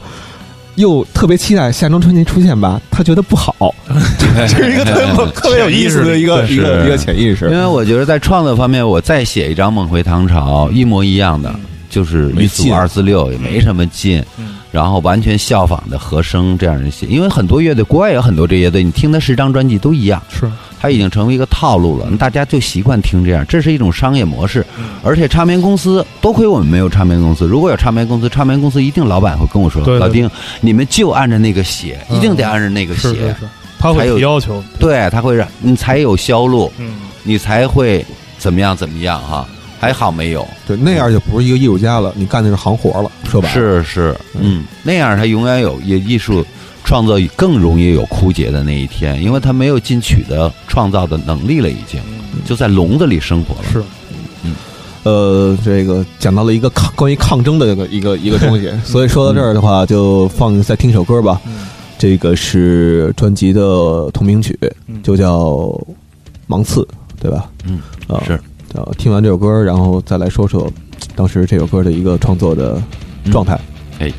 [0.77, 3.75] 又特别期待夏中春节出现吧，他觉得不好，
[4.19, 7.47] 这 是一个特别 特别有意思的一个一个一个潜意识。
[7.47, 7.59] 因。
[7.59, 11.55] 为我觉得在创作方面，我再写一张《梦回唐朝》，一模一样的，
[11.89, 12.75] 就是一组没劲。
[12.75, 14.25] 二四六，也没什么劲。
[14.39, 20.51] 嗯然后完全效仿的和声这样一些，因为很多乐队，国外有很多这乐队，你听他十张专辑都一样，是。
[20.83, 24.65] 它已经成为一个套路了，大家就习惯听这样，这是一种商业模式。
[25.03, 30.31] 而且唱片公司多亏我们没有唱片公司，如果有唱片公司，唱片公司一定老板会跟我说，对对老丁，
[30.63, 32.17] 你们就按着那个写，嗯。
[32.17, 33.37] 一定得按着那个写，是是是，
[33.79, 36.95] 他会有提要求，对，他会让你才有销路，嗯。
[37.25, 38.03] 你才会
[38.39, 39.47] 怎么样怎么样哈。
[39.81, 43.55] 还好没有，对，那样就不是一个艺术家了，你干的是行活了，说白了。
[43.55, 46.45] 是是，嗯，那样他永远有也艺术
[46.85, 51.99] 创作更容易有枯竭的那一天，因为他没有进取的创造的能力了，已经
[52.45, 53.69] 就在笼子里生活了。
[53.73, 53.83] 是
[54.45, 54.55] 嗯
[55.03, 61.41] 呃，这个讲到了一个抗关于抗争的一个一个一个东西， 所以说到这儿的话，就放再听首歌吧。
[61.47, 61.67] 嗯
[61.99, 65.39] 这个是专辑的同名曲，嗯就叫
[66.47, 66.81] 《芒刺》，
[67.21, 67.51] 对吧？
[67.67, 68.41] 嗯，啊，是。
[68.75, 70.71] 呃，听完这首歌，然后再来说说
[71.17, 72.81] 当时这首歌的一个创作的
[73.33, 73.59] 状态。
[73.99, 74.13] 哎，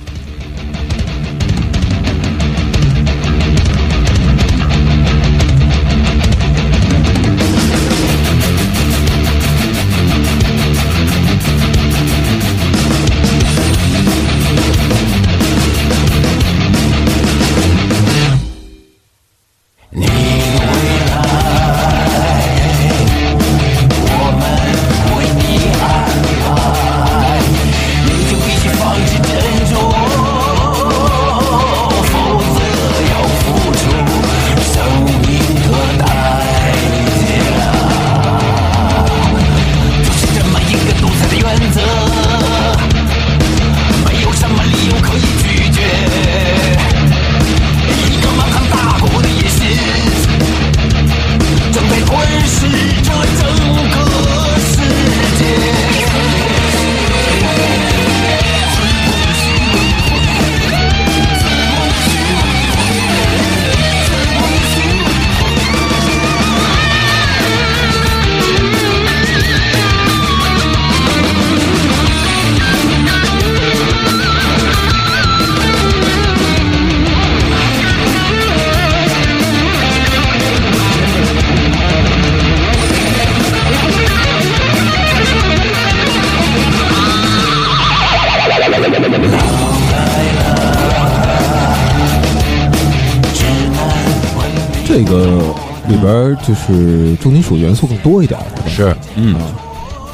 [98.04, 99.36] 多一点，是嗯，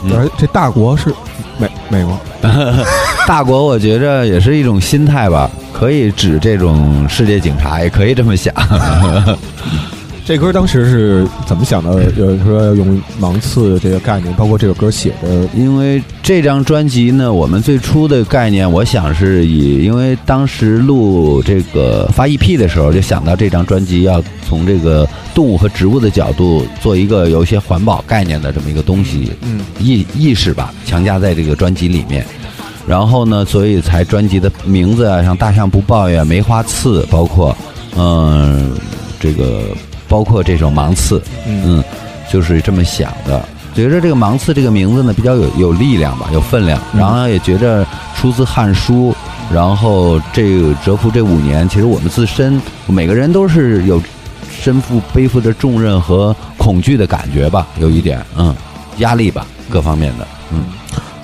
[0.03, 0.11] 嗯。
[0.13, 1.13] 而这大国是
[1.57, 2.19] 美美国，
[3.27, 8.53] 大国我觉着也是一种心态吧，可以指这种世界警察，也可以这么想。
[10.25, 12.11] 这歌当时是怎么想到的？
[12.17, 32.25] 有人说要用芒刺这个概念，包括这首歌写的，因为这张专辑呢，我们最初的概念，我想是以，因为当时录这个发 EP 的时候，就想到这张专辑要从这个动物和植物的角度做一个有一些环保概念的这么一个东西，嗯，意意识吧，强加在这个专辑里面。
[32.87, 37.55] 然后呢，所以才专辑的名字啊，像大象不抱怨、梅花刺，包括
[37.97, 38.71] 嗯、
[39.19, 39.63] 这个
[40.07, 41.83] 包括这首芒刺，嗯，
[42.31, 43.43] 就是这么想的。
[43.75, 47.85] 觉着这个芒刺这个名字呢比较有有力量吧，有分量，然后也觉着
[48.15, 49.11] 出自《汉书》，
[49.53, 54.01] 然后这个蛰伏这五年，其实我们自身每个人都是有
[54.59, 58.55] 身负背负着重任和恐惧的感觉吧，有一点，嗯，
[58.97, 60.63] 压力吧，各方面的，嗯。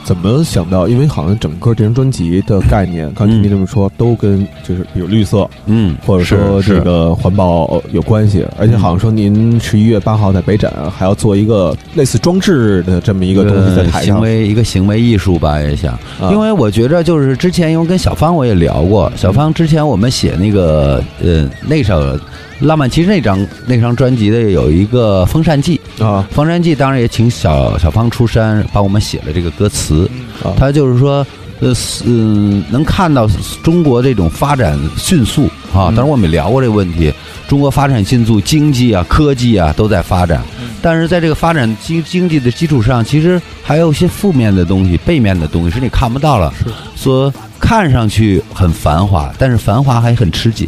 [0.04, 0.88] 怎么想到？
[0.88, 16.30] 因为好像整个这张专辑的概念，刚才您这么说，都跟就是比如绿色，嗯，或者说这个环保有关系，而且好像说您十一月八号在北展还要做一个类似装置的这么一个东西在台上，行为一个行为艺术吧，也想，啊。
[16.32, 22.18] 因为我觉着就是之前因为跟小芳我也聊过，小芳之前我们写那个呃那首
[22.60, 30.10] 《浪漫骑士》那张那张专辑的有一个《风扇记》，啊《方山记》当然也请小小芳出山帮我们写了这个歌词，
[30.44, 31.26] 啊他就是说。
[31.60, 31.74] 呃，
[32.06, 33.26] 嗯、能看到
[33.62, 37.14] 中国这种发展迅速啊，当然我们也聊过这个问题，
[37.48, 40.42] 中国发展迅速，经济啊、科技啊都在发展，
[40.82, 46.54] 但是在这个发展经经济的基础上，其实还有一些负面的东西、背面的东西是你看不到了。
[46.98, 50.68] 说看上去很繁华，但是繁华还很吃紧。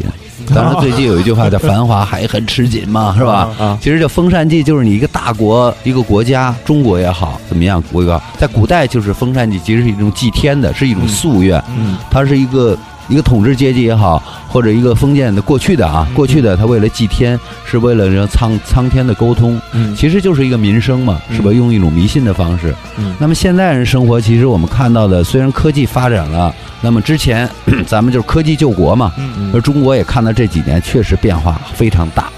[0.54, 3.48] 当然，最近有一句话叫“繁华还很吃紧”嘛，是吧？
[3.58, 12.76] 啊其实这风扇记就是你一个大国、一个国家，中国也好，怎么样，国也好，在古代就是风扇记，其实是一种祭天的，是一种夙愿，嗯它是一个
[13.08, 21.52] 一个统治阶级也好，或者一个封建的过去的啊，过去的他为了祭天，是为了让苍苍天的沟通，嗯其实就是一个民生嘛，是吧？
[21.52, 22.74] 用一种迷信的方式。
[22.98, 27.48] 嗯那么现代人生活，其实我们看到的，虽然科技发展了，那么之前
[27.86, 32.28] 咱们就是科技救国嘛，嗯而中国也看到这几年确实变化非常大，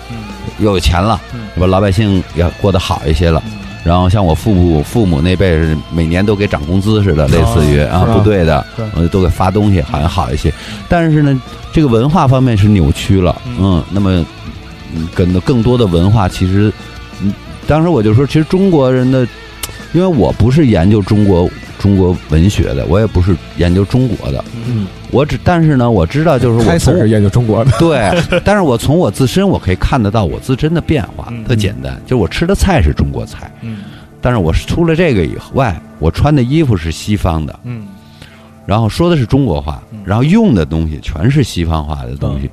[0.59, 1.21] 又有钱了，
[1.55, 1.67] 是吧？
[1.67, 3.43] 老百姓也过得好一些了。
[3.85, 8.65] 然后像我父母父母那辈是每年都给涨工资似的，类似于啊部队的
[9.11, 10.53] 都给发东西，好像好一些。
[10.89, 11.41] 但是呢，
[11.73, 14.25] 这个文化方面是扭曲了，嗯，那么
[14.95, 16.73] 嗯更更多的文化其实，
[17.23, 17.33] 嗯，
[17.67, 19.27] 当时我就说，其实中国人的，
[19.93, 21.49] 因为我不是研究中国
[21.79, 31.45] 中国文学的，我也不是研究中国的，嗯，我只但是呢，我知道就是我从开始是研究中国的，对，但是我从我自身我可以看得到我自身的变化，嗯。
[31.45, 33.79] 特简单，就是我吃的菜是中国菜，嗯。
[34.21, 37.87] 但是我除了这个以外，我穿的衣服是西方的，嗯。
[38.67, 42.51] 然后说的是中国话，然后用的东西全是西方化的东西。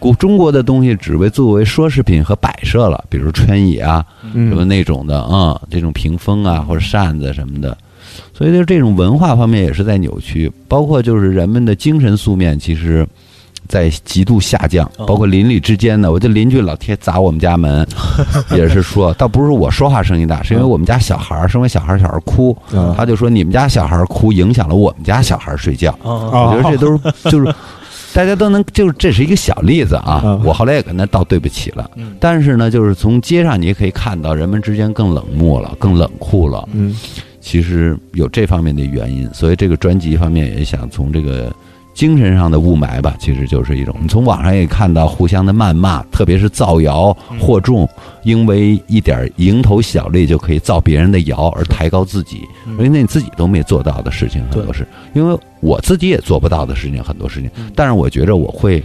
[0.00, 7.78] 古中国的东西只为作为奢侈品和摆设了，比如穿椅啊，什么嗯那种的啊、这种屏风啊或者扇子什么的，
[8.32, 13.06] 所以就这种文化方面也是在扭曲，包括就是人们的精神素面，其实。
[13.68, 17.86] 在极度下降，哦包括邻里之间的，我这邻居老贴砸我们家门，
[18.54, 27.54] 也是说，倒不是我说话声音大，是因为我们家小孩儿，生完小孩儿，小孩儿哭，啊他就说你们家小孩儿哭影响了我们家小孩儿睡觉，啊我觉得这都是就是
[28.12, 30.42] 大家都能，就是这是一个小例子啊嗯。
[30.44, 36.68] 我后来也跟他道对不起了嗯，但是呢，就是从街上你也可以看到人们之间更冷漠了，更冷酷了。
[36.72, 36.94] 嗯
[37.42, 41.52] 其实有这方面的原因，所以这个专辑方面也想从这个。
[41.94, 43.94] 精神上的雾霾吧，其实就是一种。
[44.00, 47.86] 你从网上也看到互相的谩骂，特别是造谣惑众，
[48.24, 58.82] 因为一点蝇头小利就可以造别人的谣而抬高自己，因为那你自己都没做到的事情很多事，因为我自己也做不到的事情很多事情，但是我觉着我会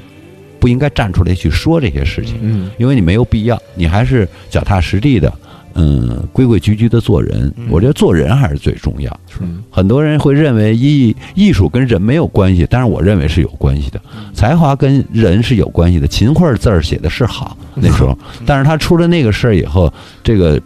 [0.59, 5.33] 不应该站出来去说这些事情，嗯因为你没有必要，你还是脚踏实地的，
[5.77, 7.53] 嗯，规规矩矩的做人。
[7.69, 9.09] 我觉得做人还是最重要。
[9.29, 14.01] 是很多人会认为艺艺术跟人没有关系，但是我认为是有关系的。
[14.33, 16.07] 才华跟人是有关系的。
[16.07, 19.91] 秦桧字儿写的是好，那时候，但是他出了那个事儿以后，
[20.23, 20.59] 这个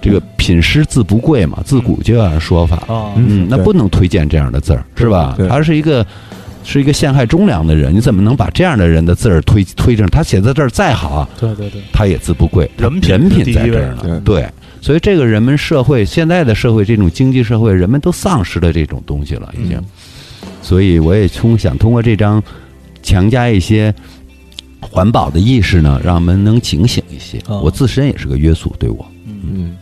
[0.00, 2.76] 这个品诗字不贵嘛，自古就有样说法。
[2.92, 5.48] 啊嗯，那不能推荐这样的字儿，是吧对？
[5.48, 6.06] 他是一个
[6.64, 10.06] 是一个陷害忠良的人，你怎么能把这样的人的字儿推推正？
[10.08, 14.22] 他写的字儿再好啊，对对对，他也字不贵，人品人品在这儿呢。
[14.24, 14.48] 对对，
[14.80, 19.82] 所以这个人们社会现在的社会这种经济社会，人们都丧失了这种东西了，已经。
[20.60, 22.42] 所以我也通想通过这张
[23.02, 23.92] 强加一些
[24.80, 27.38] 环保的意识呢，让我们能警醒一些。
[27.46, 29.76] 哦我自身也是个约束，对我，嗯，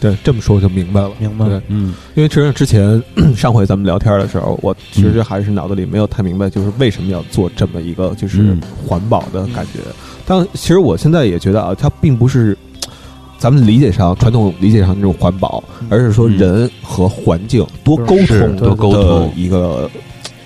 [0.00, 1.10] 对，这么说就明白了。
[1.18, 1.94] 明白了，嗯。
[2.14, 3.02] 因为其实之前
[3.36, 8.60] 上回咱们聊天的时候，我其实还是脑子里没有太明白，就是为什么要做这么一个就是嗯。
[8.86, 9.80] 环保的感觉。
[10.26, 12.56] 但其实我现在也觉得啊，它并不是
[13.38, 19.32] 咱们理解上传统理解上那种环保，而是说嗯人和环境多沟是通多沟通。
[19.36, 19.88] 一个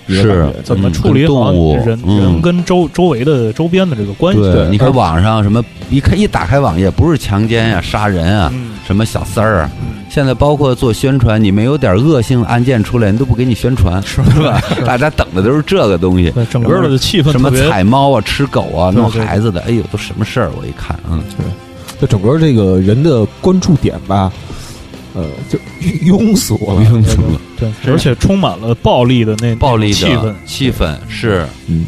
[0.07, 4.41] 一个是感觉怎么嗯处理好动物人嗯人跟周周围的周边的这个关系？
[4.41, 14.61] 对你看网上什么一看一打开网页，不是强奸呀、杀人啊，嗯什么小三儿啊，嗯现在包括做宣传，你没有点恶性案件出来，人都不给你宣传，是吧？
[14.85, 16.29] 大家等的都是这个东西。
[16.31, 20.51] 对，整个的气氛什么踩猫啊、吃狗啊、弄孩子的，哎呦，都什么事儿？
[20.55, 21.45] 我一看，嗯，对
[22.01, 24.31] 就整个这个人的关注点吧，
[25.13, 25.59] 呃，就
[26.05, 26.81] 庸俗了。
[26.83, 30.35] 庸俗了，对，而且充满了暴力的那暴力的气氛。
[30.45, 31.85] 气氛是嗯，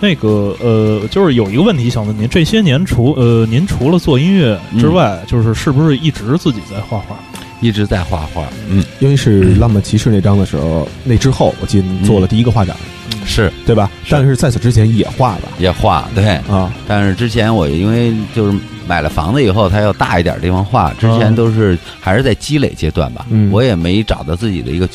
[0.00, 7.16] 那个呃，就是有一个问题想问您，这些年除呃，您除了做音乐之外，就是是不是一直自己在画画？
[7.64, 12.76] 一直在画画，嗯，因为是《浪漫骑士》那张的时候，那之后我记得做了第一个画展，
[13.24, 13.50] 是。
[13.64, 13.90] 对吧？
[14.10, 15.48] 但是在此之前也画吧？
[15.58, 16.34] 也画，对。
[16.46, 23.50] 啊，但是之前我因为就是买了房子以后，它要大一点的地方画，之前都是还是在积累阶段吧，嗯。
[23.50, 24.86] 我也没找到自己的一个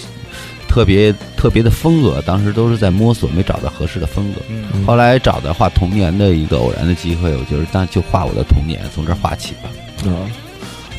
[0.67, 4.41] 特别特别的风格，当时都是在摸索，没找到合适的风格。
[4.47, 4.85] 嗯。
[4.85, 9.69] 后来找到画童年的一个偶然的机会，我觉得那就画我的童年，从这儿画起吧。
[10.05, 10.29] 啊，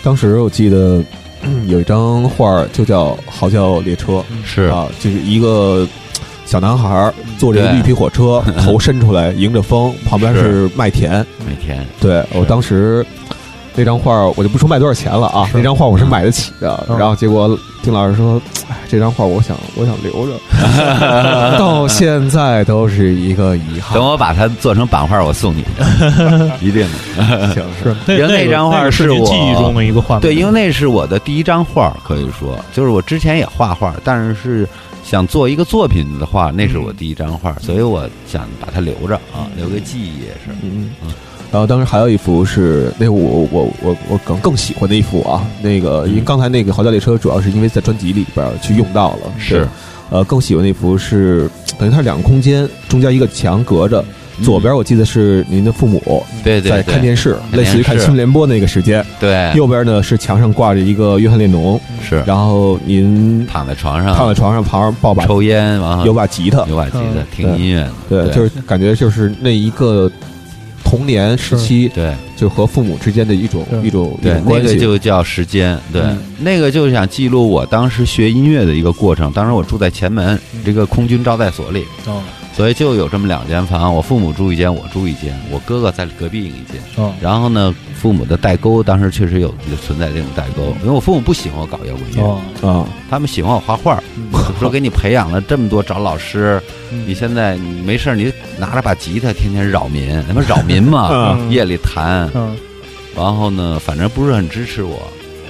[0.02, 1.06] 当时我记得嗯
[1.68, 4.12] 有一张画儿就叫《嚎叫列车》
[4.44, 4.62] 是。
[4.62, 5.86] 啊，就是一个
[6.44, 10.68] 小男孩儿坐着一个绿皮火车， 头伸出来迎着风，旁边是。
[10.74, 11.24] 麦田。
[11.46, 11.86] 麦田。
[12.00, 13.04] 对我当时
[13.74, 16.84] 那张画儿我就不说卖多少钱了啊，那张画儿我是买得起的。
[16.88, 20.36] 嗯然后结果丁老师说：“哎，这张画儿我想我想留着，
[21.58, 23.94] 到现在都是一个遗憾。
[23.94, 25.64] 等我把它做成版画，我送你，
[26.60, 27.54] 一定的。
[27.54, 30.20] 行是 那因为那个张画那个是是我你记忆中的一个画面。
[30.20, 34.68] 对，因为那是我的第一张画，可以说，就是我之前也画画，但是是
[35.02, 40.50] 想做一个作品的话，那是我第一张画，所以我想把它留着啊，留个记忆也是。
[40.62, 40.90] 嗯，
[41.52, 49.66] 然后当时还有一幅是那我我我我更更喜欢的一幅啊，那个因为刚才那个《嚎叫列车》主要是因为在专辑里边去用到了，是，
[50.10, 54.04] 呃，更喜欢那幅是等于它两个空间，中间一个墙隔着，
[54.44, 62.22] 左边我记得是您的父母对对在看电视，类似于看新闻联播那个时间，对，右边呢是墙上挂着一个约翰列侬，是。
[62.26, 64.14] 然后您躺在床上。
[64.14, 67.26] 躺在床上，旁边抱把抽烟，然后有把吉他，有把吉他嗯。
[67.34, 70.10] 听音乐，对就是感觉就是那一个
[70.84, 72.14] 童年时期，对。
[72.36, 74.74] 就和父母之间的一种一种对，那个。
[74.76, 76.00] 就叫时间，对。
[76.00, 79.30] 嗯，那个就是想记录我当时学音乐的一个过程。
[79.32, 82.22] 当时我住在前门这个空军招待所里，哦。
[82.52, 86.80] 所以就有这么两间房，我父母住一间，我住一间，我哥哥在隔壁一间。
[86.96, 87.12] 哦。
[87.20, 94.02] 然后呢，父母的代沟当时确实有有存在这种代沟，因为我父母不喜欢我搞摇滚乐，哦，啊，他们喜欢我画画，
[94.32, 96.74] 就 说给你培养了这么多找老师，嗯
[97.06, 101.50] 你现在你没事儿你拿着把吉他天天扰民，他妈扰民嘛，嗯。
[101.50, 102.56] 夜里弹，嗯。
[103.16, 105.02] 然后呢，反正不是很支持我，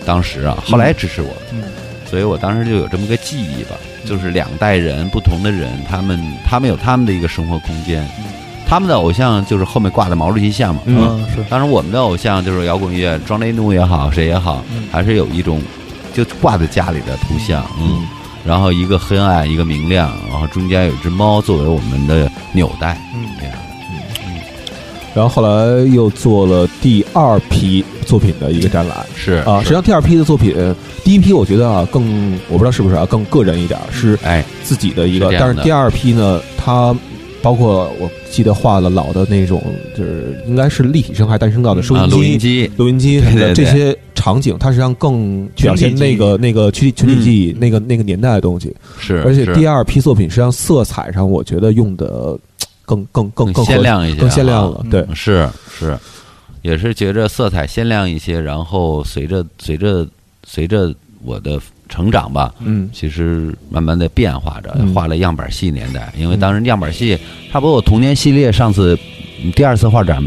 [0.04, 1.62] 当时啊，后来支持我，嗯。
[2.10, 8.04] 所以我当时就有这么个记忆吧，就是两代人不同的人，他们他们有他们的一个生活空间，
[8.66, 11.44] 他们的偶像就是后面挂的毛主席像嘛，嗯是。
[11.48, 14.88] 当然我们的偶像就是摇滚乐，庄雷怒也好，谁也好，嗯。
[14.90, 15.62] 还是有一种
[16.12, 18.04] 就挂在家里的图像，嗯，
[18.44, 23.54] 然后一个黑暗，一个明亮，然后中间有一只猫作为我们的纽带，嗯这样，
[25.14, 28.98] 然后后来又做了第二批作品的一个展览。
[29.14, 29.60] 是啊。
[29.60, 30.54] 实际上第二批的作品，
[31.04, 36.94] 第一批我觉得啊更我不知道是不是啊更个人一点儿，是哎，自己的一个但是第二批呢，它
[37.42, 39.62] 包括我记得画了老的那种，
[39.96, 42.38] 就是应该是立体声还是单声道的收啊，音录音机。
[42.38, 43.20] 机，录音机
[43.54, 48.74] 这些场景，它实际上更表现那个那个群体群体记忆、那个那个年代的东西。
[48.98, 52.38] 是，而且第二批作品实际上色彩上，我觉得用的
[52.84, 54.84] 更更更更鲜亮一些啊，更鲜亮了。
[54.90, 55.98] 对，是是，
[56.60, 60.06] 也是觉着色彩鲜亮一些，然后随着随着
[60.46, 60.94] 随着
[61.24, 61.58] 我的
[61.88, 62.90] 成长吧，嗯。
[62.92, 67.18] 其实慢慢的变化着嗯，画了样板戏年代，因为当时样板戏
[67.50, 68.98] 差不多我童年系列上次
[69.42, 70.22] 嗯第二次画展，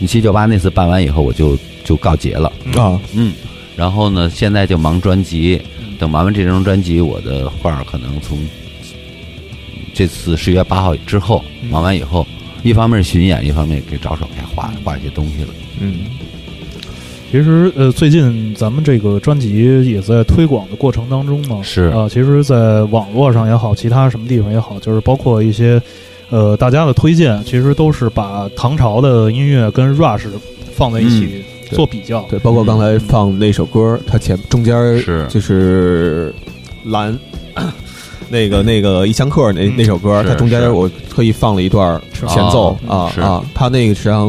[0.00, 3.32] 一七九八那次办完以后，我就就告捷了，啊，嗯，
[3.76, 5.60] 然后呢，现在就忙专辑，
[5.98, 8.38] 等忙完这张专辑，我的画儿可能从
[9.92, 11.68] 这次十月八号之后嗯。
[11.68, 12.26] 忙完以后，
[12.62, 15.48] 一方面是巡演，一方面给着手该画画一些东西了。
[15.78, 15.98] 嗯。
[17.30, 21.84] 其实呃，最近咱们这个专辑也在推广的过程当中嘛，是。
[21.84, 25.82] 啊、其实，在网络上也好，其他什么地方也好，就是包括一些
[26.30, 30.28] 呃，大家的推荐其实都是把唐朝的音乐跟 Rush
[30.76, 31.44] 放在一起对
[31.74, 32.22] 做比较。
[32.30, 35.26] 对，包括刚才放那首歌，它前中间是。
[35.28, 36.34] 就是
[36.84, 37.16] 蓝。
[38.30, 39.74] 那 个那个《一枪客》那嗯。
[39.76, 44.28] 那首歌，是它中间我特意放了一段前奏啊啊，它那个实际上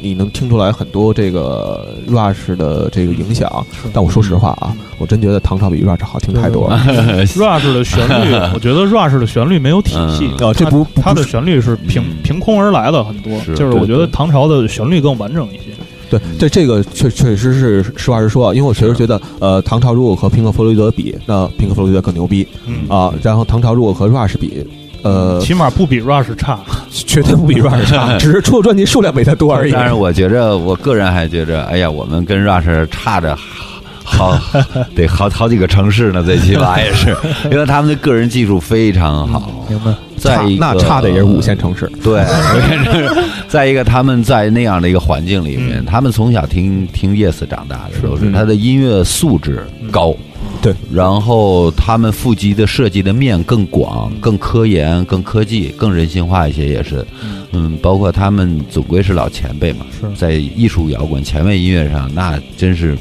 [0.00, 3.50] 你能听出来很多这个 Rush 的这个影响。
[3.92, 6.68] 但我说实话啊，我真觉得唐朝比 Rush 好听太多。
[6.68, 6.78] 了。
[7.26, 11.76] Rush 的旋律，我觉得 Rush 的旋律没有体系嗯，啊这不不它的旋律是。
[11.88, 13.72] 凭嗯凭空而来的很多，就是。
[13.76, 15.72] 我觉得唐朝的旋律更完整一些。
[16.18, 23.12] 对，这这个确确实是实话实说，因为我确实觉得，呃，唐朝如果和平克·弗洛伊德比，那平克·弗洛伊德更牛逼嗯啊。
[23.22, 24.66] 然后唐朝如果和 Rush 比，
[25.02, 26.60] 呃，起码不比 Rush 差。
[26.92, 29.72] 绝对不比 Rush 差， 只是出的专辑数量没他多而已。
[29.72, 33.36] 但是我觉着，我个人还觉着，哎呀，我们跟 Rush 差着
[34.04, 34.38] 好
[34.94, 37.16] 得好 好几个城市呢，最起码也是，
[37.50, 39.64] 因为他们的个人技术非常好。
[39.68, 39.92] 明白？
[40.16, 41.90] 再一个，那差的也是五线城市。
[42.02, 42.24] 对，
[43.48, 50.14] 再一个，他们在那样的一个环境里面，嗯他们从小听听 Yes 长大的，都是嗯他的音乐素质高。
[50.60, 57.04] 对，然后他们腹肌的设计的面更广、更科研、更科技、更人性化一些，也是。
[57.50, 62.96] 嗯，包括他们总归是老前辈嘛，是在艺术摇滚、前卫音乐上，那真是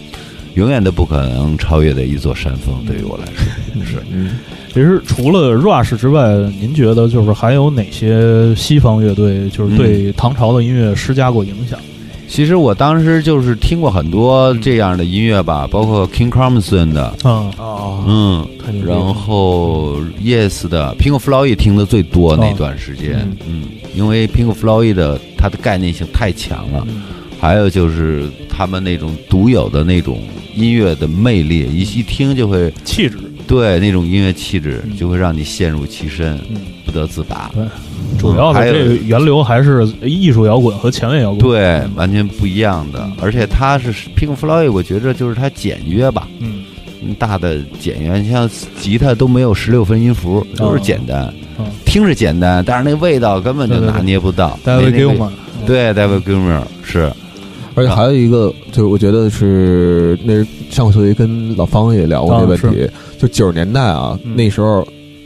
[0.56, 2.76] 永远都不可能超越的一座山峰。
[2.86, 3.98] 对于我来说，是。
[4.12, 4.32] 嗯，
[4.68, 6.28] 其实除了 Rush 之外，
[6.60, 11.80] 您觉得就是还有哪些西方乐队就是对唐朝的音乐施加过影响？
[12.28, 18.48] 其实我当时就是听过很多这样的音乐吧，包括 King Crimson 的，啊，哦，嗯，
[18.86, 23.38] 然后 Yes 的 Pink Floyd 听的最多那段时间，嗯。
[23.50, 27.02] 嗯，因为 Pink Floyd 的它的概念性太强了，嗯。
[27.38, 28.30] 还有就是
[28.62, 30.20] 他们那种独有的那种
[30.54, 34.96] 音乐的魅力，一一听就会气质，对那种音乐气质嗯。
[34.96, 37.50] 就会让你陷入其身，嗯，不得自拔。
[37.56, 37.66] 对，
[38.20, 41.40] 主要的还个源流还是艺术摇滚和前卫摇滚。
[41.40, 46.62] 对，完全不一样的，而且它是 Pink Floyd，我觉着就是它简约吧，嗯，
[47.02, 48.48] 嗯大的简约，像
[48.80, 54.56] 吉他都没有十六分音符，都是简单，嗯听着简单，但是那味道根本就拿捏不到。
[54.64, 55.30] David 那那个 Gilmour，
[55.66, 57.12] 对，David Gilmour 是，
[57.76, 64.36] 而且还有一个，就是我觉得是那是上回跟老方也聊过这问啊题，就九十年代啊，嗯。
[64.36, 64.86] 那时候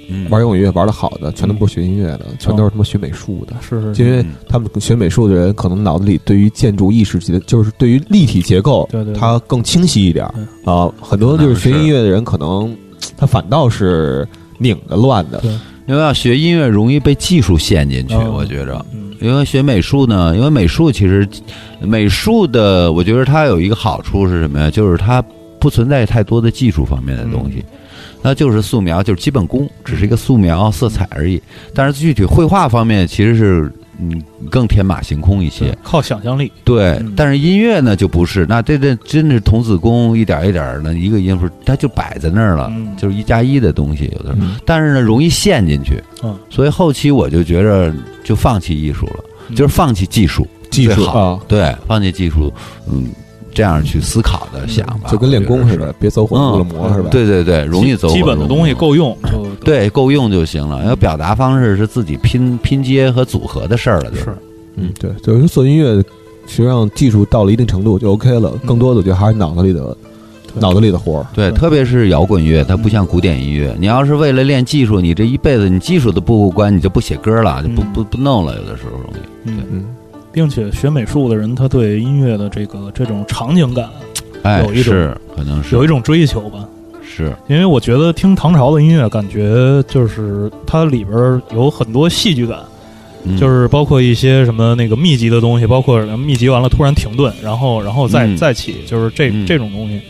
[0.10, 0.28] 嗯。
[0.30, 3.56] 玩摇滚乐玩的好的，全都不是学音乐的，全都是他妈学美术的。
[3.62, 9.20] 是是，因为他们学美术的人，可能脑子里对于建筑意识结，就是对于立体结构，对对对。
[9.20, 10.26] 它更清晰一点
[10.64, 10.92] 啊。
[11.02, 12.76] 很多就是学音乐的人，可能
[13.18, 14.28] 他反倒是
[14.60, 15.44] 拧的乱的。
[15.86, 18.86] 对因为要学音乐容易被技术陷进去，哦我觉着。
[18.92, 21.28] 嗯因为学美术呢，因为美术其实
[21.80, 24.70] 美术的，我觉得它有一个好处是什么呀？
[24.70, 25.24] 就是它
[25.58, 27.64] 不存在太多的技术方面的东西，
[28.22, 31.42] 那就是素描，就是基本功，只是一个素描色彩而已。
[31.74, 35.78] 但是具体绘画方面，其实是嗯更天马行空一些。
[35.84, 36.52] 靠想象力。
[36.64, 42.96] 对嗯，但是音乐呢就不是，那这这真是童子功，一点一点的一个音符，它就摆在那儿了，嗯。
[42.98, 44.48] 就是一加一的东西，有的时候。
[44.48, 44.56] 嗯。
[44.66, 46.38] 但是呢，容易陷进去，嗯。
[46.50, 47.94] 所以后期我就觉着
[48.24, 49.56] 就放弃艺术了，嗯。
[49.56, 51.20] 就是放弃技术，技术好。
[51.20, 52.54] 啊，对，放弃技术，
[52.92, 53.10] 嗯，
[53.56, 57.10] 这样去思考的想法，就跟练功似的，别走火入了魔是吧？
[57.10, 60.84] 对对对，容易走火基本的东西够用就对够用就行了。
[60.86, 64.18] 要表达方式是自己拼拼接和组合的事儿了，就。
[64.18, 64.36] 是。
[64.76, 65.96] 嗯，对，就是做音乐，
[66.46, 69.96] 实际上技术到了一定程度就 OK 了，更多的我觉得还是脑子里的
[70.56, 71.26] 脑子里的活儿。
[71.34, 73.74] 对，特别是摇滚乐，它不像古典音乐。
[73.80, 77.94] 你要是为了练技术，你这一辈子你技术都不过关，你就不写歌了，就不嗯。
[77.94, 79.18] 不不弄了，有的时候容易。
[79.46, 79.86] 嗯，嗯，
[80.36, 83.90] 并且学美术的人，他对音乐的这个这种场景感
[84.44, 86.68] 哎有，一种是可能是有一种追求吧。
[87.02, 92.60] 是因为我觉得听唐朝的音乐，感觉就是它里边有很多戏剧感，
[93.24, 100.02] 嗯就是包括一些什么那个密集的东西，包括密集完了突然停顿，然后然后再、嗯再起，就是这、嗯这种东西，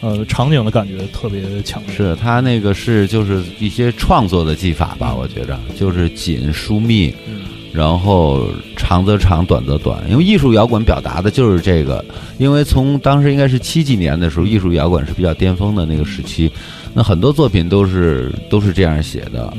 [0.00, 1.94] 呃，场景的感觉特别强烈。
[1.94, 7.42] 是他那个是就是一些创作的技法吧，我觉着就是紧疏密，嗯
[7.72, 8.46] 然后
[8.76, 9.98] 长则长，短则短。
[10.10, 12.04] 因为艺术摇滚表达的就是这个。
[12.38, 16.50] 因为从当时应该是七几年的时候，艺术摇滚是比较巅峰的那个时期，
[16.94, 19.52] 那很多作品都是都是这样写的，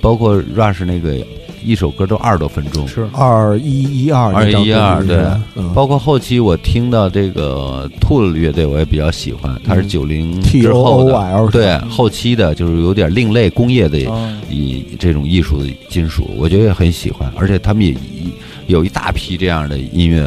[0.00, 1.16] 包括 Rush 那个
[1.64, 2.86] 一首歌都二十多分钟。
[2.86, 3.08] 是。
[3.12, 5.18] 二一一二二一二对，
[5.54, 9.88] 嗯，包括后期我听到这个 Tool 乐队，我也比较喜欢，它是嗯。
[9.88, 11.48] 九零之后的。
[11.50, 18.32] 对后期的，就是有点另类工业的啊，以这种艺术的金属，我觉得也很喜欢，而且他们也一
[18.66, 20.22] 有一大批这样的音乐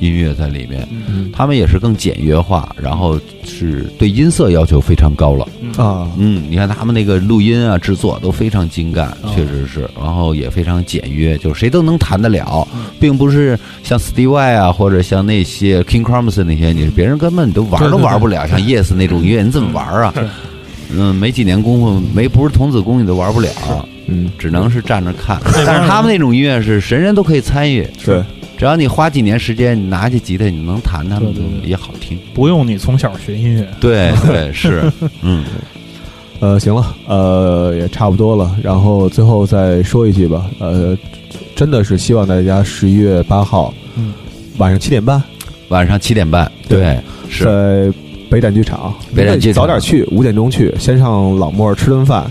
[0.00, 0.86] 音乐在里面。
[0.90, 1.30] 嗯。
[1.32, 5.46] 他们也是更简约化，然后是对音色要求非常高了。
[5.76, 12.66] 啊，嗯，你看他们那个录音啊、制作都非常精干，确实是，然后也非常简约，就是谁都能弹得了，
[12.98, 20.12] 并不是像 Steve Vai 啊，或者像那些 King Crimson 那些，你别人根本都玩都玩不了，像 Yes 那种音乐，你怎么玩啊？
[20.92, 23.48] 嗯，没几年功夫，没不是童子功你都玩不了，
[24.08, 25.40] 嗯，只能是站着看。
[25.64, 28.22] 但是他们那种音乐是人人都可以参与，对，
[28.60, 31.70] 只要你花几年时间，你拿起吉他，你能弹，弹对对对。
[31.70, 32.18] 也好听。
[32.34, 34.82] 不用你从小学音乐，对对是，
[35.24, 35.42] 嗯，
[36.40, 40.94] 呃，行了，呃，也差不多了，然后最后再说一句吧，呃，
[41.56, 44.12] 真的是希望大家十一月八号，嗯，
[44.58, 45.22] 晚上七点半。
[45.68, 47.00] 晚上七点半，对，
[47.30, 47.44] 是。
[47.44, 47.98] 在
[48.30, 52.24] 北展剧场，北展剧场早点去，五点钟去，先上老莫吃顿饭，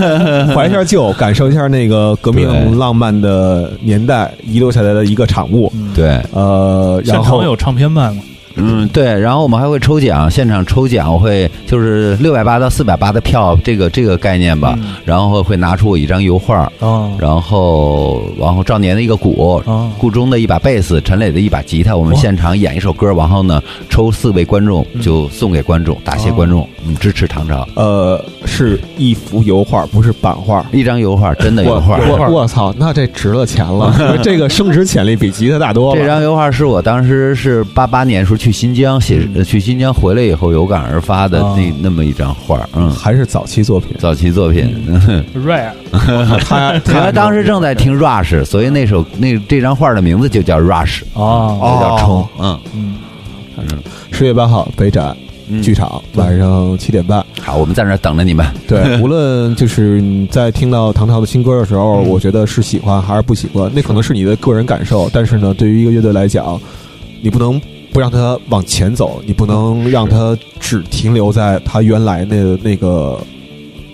[0.54, 5.72] 怀一下旧，感受一下那个革命浪漫的年代遗留下来的一个产物。
[5.74, 6.20] 嗯，对。
[6.32, 8.22] 呃，然后有唱片卖吗？
[8.56, 14.94] 嗯，对，然后我们还会抽奖，现场抽奖，我会就是六百八到四百八的票，这个这个概念吧，嗯。
[15.04, 17.12] 然后会拿出我一张油画，哦。
[17.18, 19.90] 然后然后赵年的一个鼓，哦。
[19.98, 22.20] 顾中的一把贝斯，陈磊的一把吉他，我们哇。
[22.20, 30.64] 现场演一首歌，然后呢抽四位观众就送给观众，答谢观众，嗯，支持唐朝，呃，是一幅油画，不是版画。
[30.72, 31.98] 一张油画，真的我油画。
[31.98, 36.00] 我我操，那这值了钱了， 这个升值潜力比吉他大多了。
[36.00, 41.54] 这张油画是我当时是八八年时候去新疆写，呃去新疆回来以后有感而发的啊。
[41.56, 44.74] 那那么一张画，嗯，还是早期作品，早期作品。
[45.34, 45.72] rare
[46.46, 52.60] 他他当时正在听 Rush，所以那首那这张画的名字就叫 Rush，哦就叫冲哦。
[52.74, 52.96] 嗯。
[53.58, 53.66] 嗯，
[54.12, 55.16] 十月八号北展
[55.48, 55.62] 嗯。
[55.62, 57.24] 剧场晚上七点半。
[57.40, 58.44] 好，我们在那儿等着你们。
[58.68, 62.08] 对， 无论就是你在听到唐朝的新歌的时候，嗯。
[62.08, 65.08] 我觉得是喜欢还是不喜欢，那可能是你的个人感受。
[65.12, 66.60] 但是呢，对于一个乐队来讲，
[67.22, 67.60] 你不能
[67.96, 73.18] 不让它往前走，你不能让它只停留在它原来那那个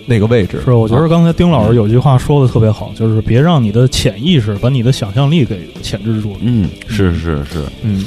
[0.07, 0.61] 那个位置。
[0.65, 6.39] 是，我觉得刚才丁老师有句话说的特别好，就是别让你的潜意识把你的想象力给牵制住了。
[6.41, 8.05] 嗯，是是是，嗯，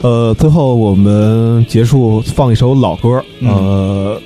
[0.00, 4.22] 呃，最后我们结束放一首老歌，嗯呃，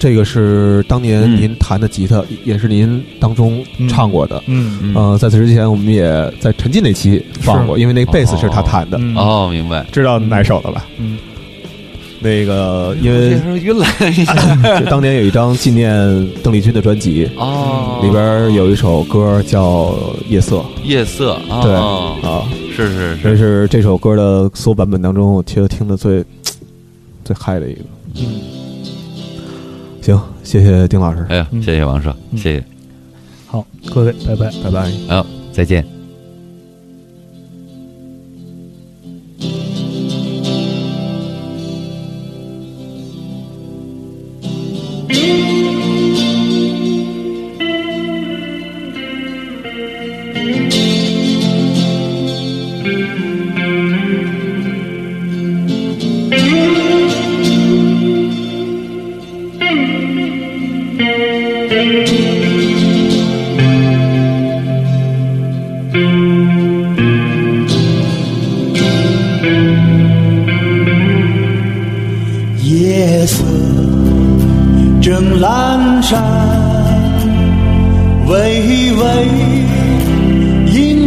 [0.00, 4.42] 这个是当年嗯您弹的吉他，也是您当中唱过的。
[4.46, 9.86] 嗯嗯呃，在此之前，我们也在沉浸那期放过，因为那个贝斯是他弹的，嗯哦，明白。
[9.92, 10.86] 知道哪首了吧？
[10.98, 11.18] 嗯
[12.22, 14.34] 那个，因为晕了一下。
[14.78, 15.96] 就 当年有一张纪念
[16.42, 19.86] 邓丽君的专辑，哦，里边有一首歌叫
[20.28, 21.38] 《夜色》夜色。
[21.62, 22.44] 对哦，啊，
[22.76, 23.36] 是是这是。
[23.36, 26.22] 是这首歌的所有版本当中，我觉得听的最
[27.24, 27.80] 最嗨的一个。
[28.16, 28.24] 嗯，
[30.10, 32.64] 行，谢谢丁老师，哎呀，嗯谢谢王社，嗯谢谢。
[33.46, 34.50] 好，各位，拜拜。
[34.62, 34.90] 拜拜。
[35.08, 35.99] 好，再见。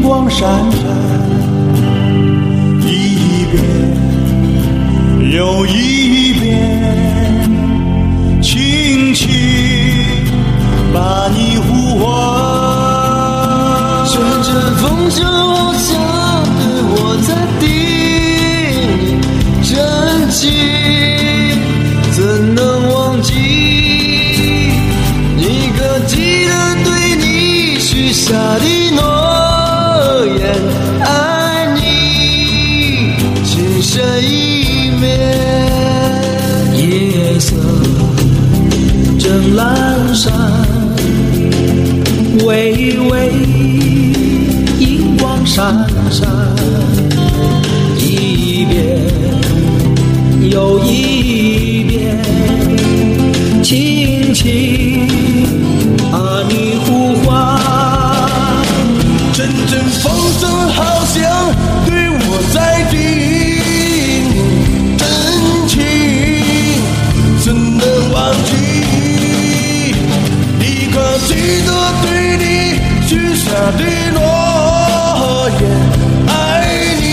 [0.03, 0.79] 光闪闪，
[2.85, 3.63] 一遍
[5.31, 6.51] 又一遍，
[8.41, 9.29] 轻轻
[10.93, 12.03] 把你呼唤。
[14.09, 15.89] 阵阵风声好像
[16.59, 16.61] 对
[16.91, 17.29] 我在
[17.61, 17.63] 叮
[19.63, 20.41] 咛，真情
[22.11, 22.19] 怎
[22.53, 22.61] 能
[22.91, 23.31] 忘记？
[25.37, 25.41] 你
[25.77, 26.11] 可记
[26.45, 26.51] 得
[26.83, 28.65] 对你许下的
[28.95, 29.01] 诺
[42.83, 43.31] 微微
[44.77, 45.73] 银光闪
[46.11, 46.27] 闪，
[47.97, 48.99] 一遍
[50.51, 52.21] 又一遍，
[53.63, 55.07] 轻轻
[56.11, 57.57] 把你呼唤。
[59.31, 60.11] 阵阵风
[60.41, 61.21] 声好像
[61.85, 62.21] 对我
[62.53, 62.99] 在叮
[64.97, 65.01] 咛，真
[65.69, 65.71] 情
[67.39, 67.81] 怎能
[68.11, 68.51] 忘记？
[70.59, 70.95] 你可
[71.27, 71.31] 记
[71.65, 71.69] 得
[72.03, 72.12] 对
[73.53, 74.17] 下的诺
[75.61, 75.63] 言，
[76.27, 76.31] 爱
[76.99, 77.05] 你，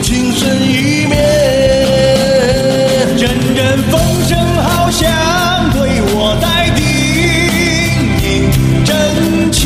[0.00, 1.12] 情深意绵。
[3.18, 3.26] 阵
[3.56, 3.58] 阵
[3.90, 3.98] 风
[4.28, 5.02] 声好像
[5.72, 5.80] 对
[6.14, 6.78] 我在叮
[8.22, 8.24] 咛，
[8.86, 8.88] 真
[9.50, 9.58] 情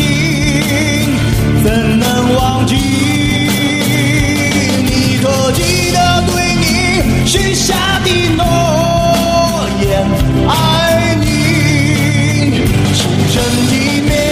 [1.62, 1.68] 怎
[1.98, 2.74] 能忘记？
[4.86, 5.98] 你可记得
[6.32, 6.64] 对你
[7.26, 10.00] 许下的诺言？
[10.48, 11.26] 爱你，
[12.94, 12.98] 情
[13.28, 13.36] 深
[13.70, 14.29] 意绵。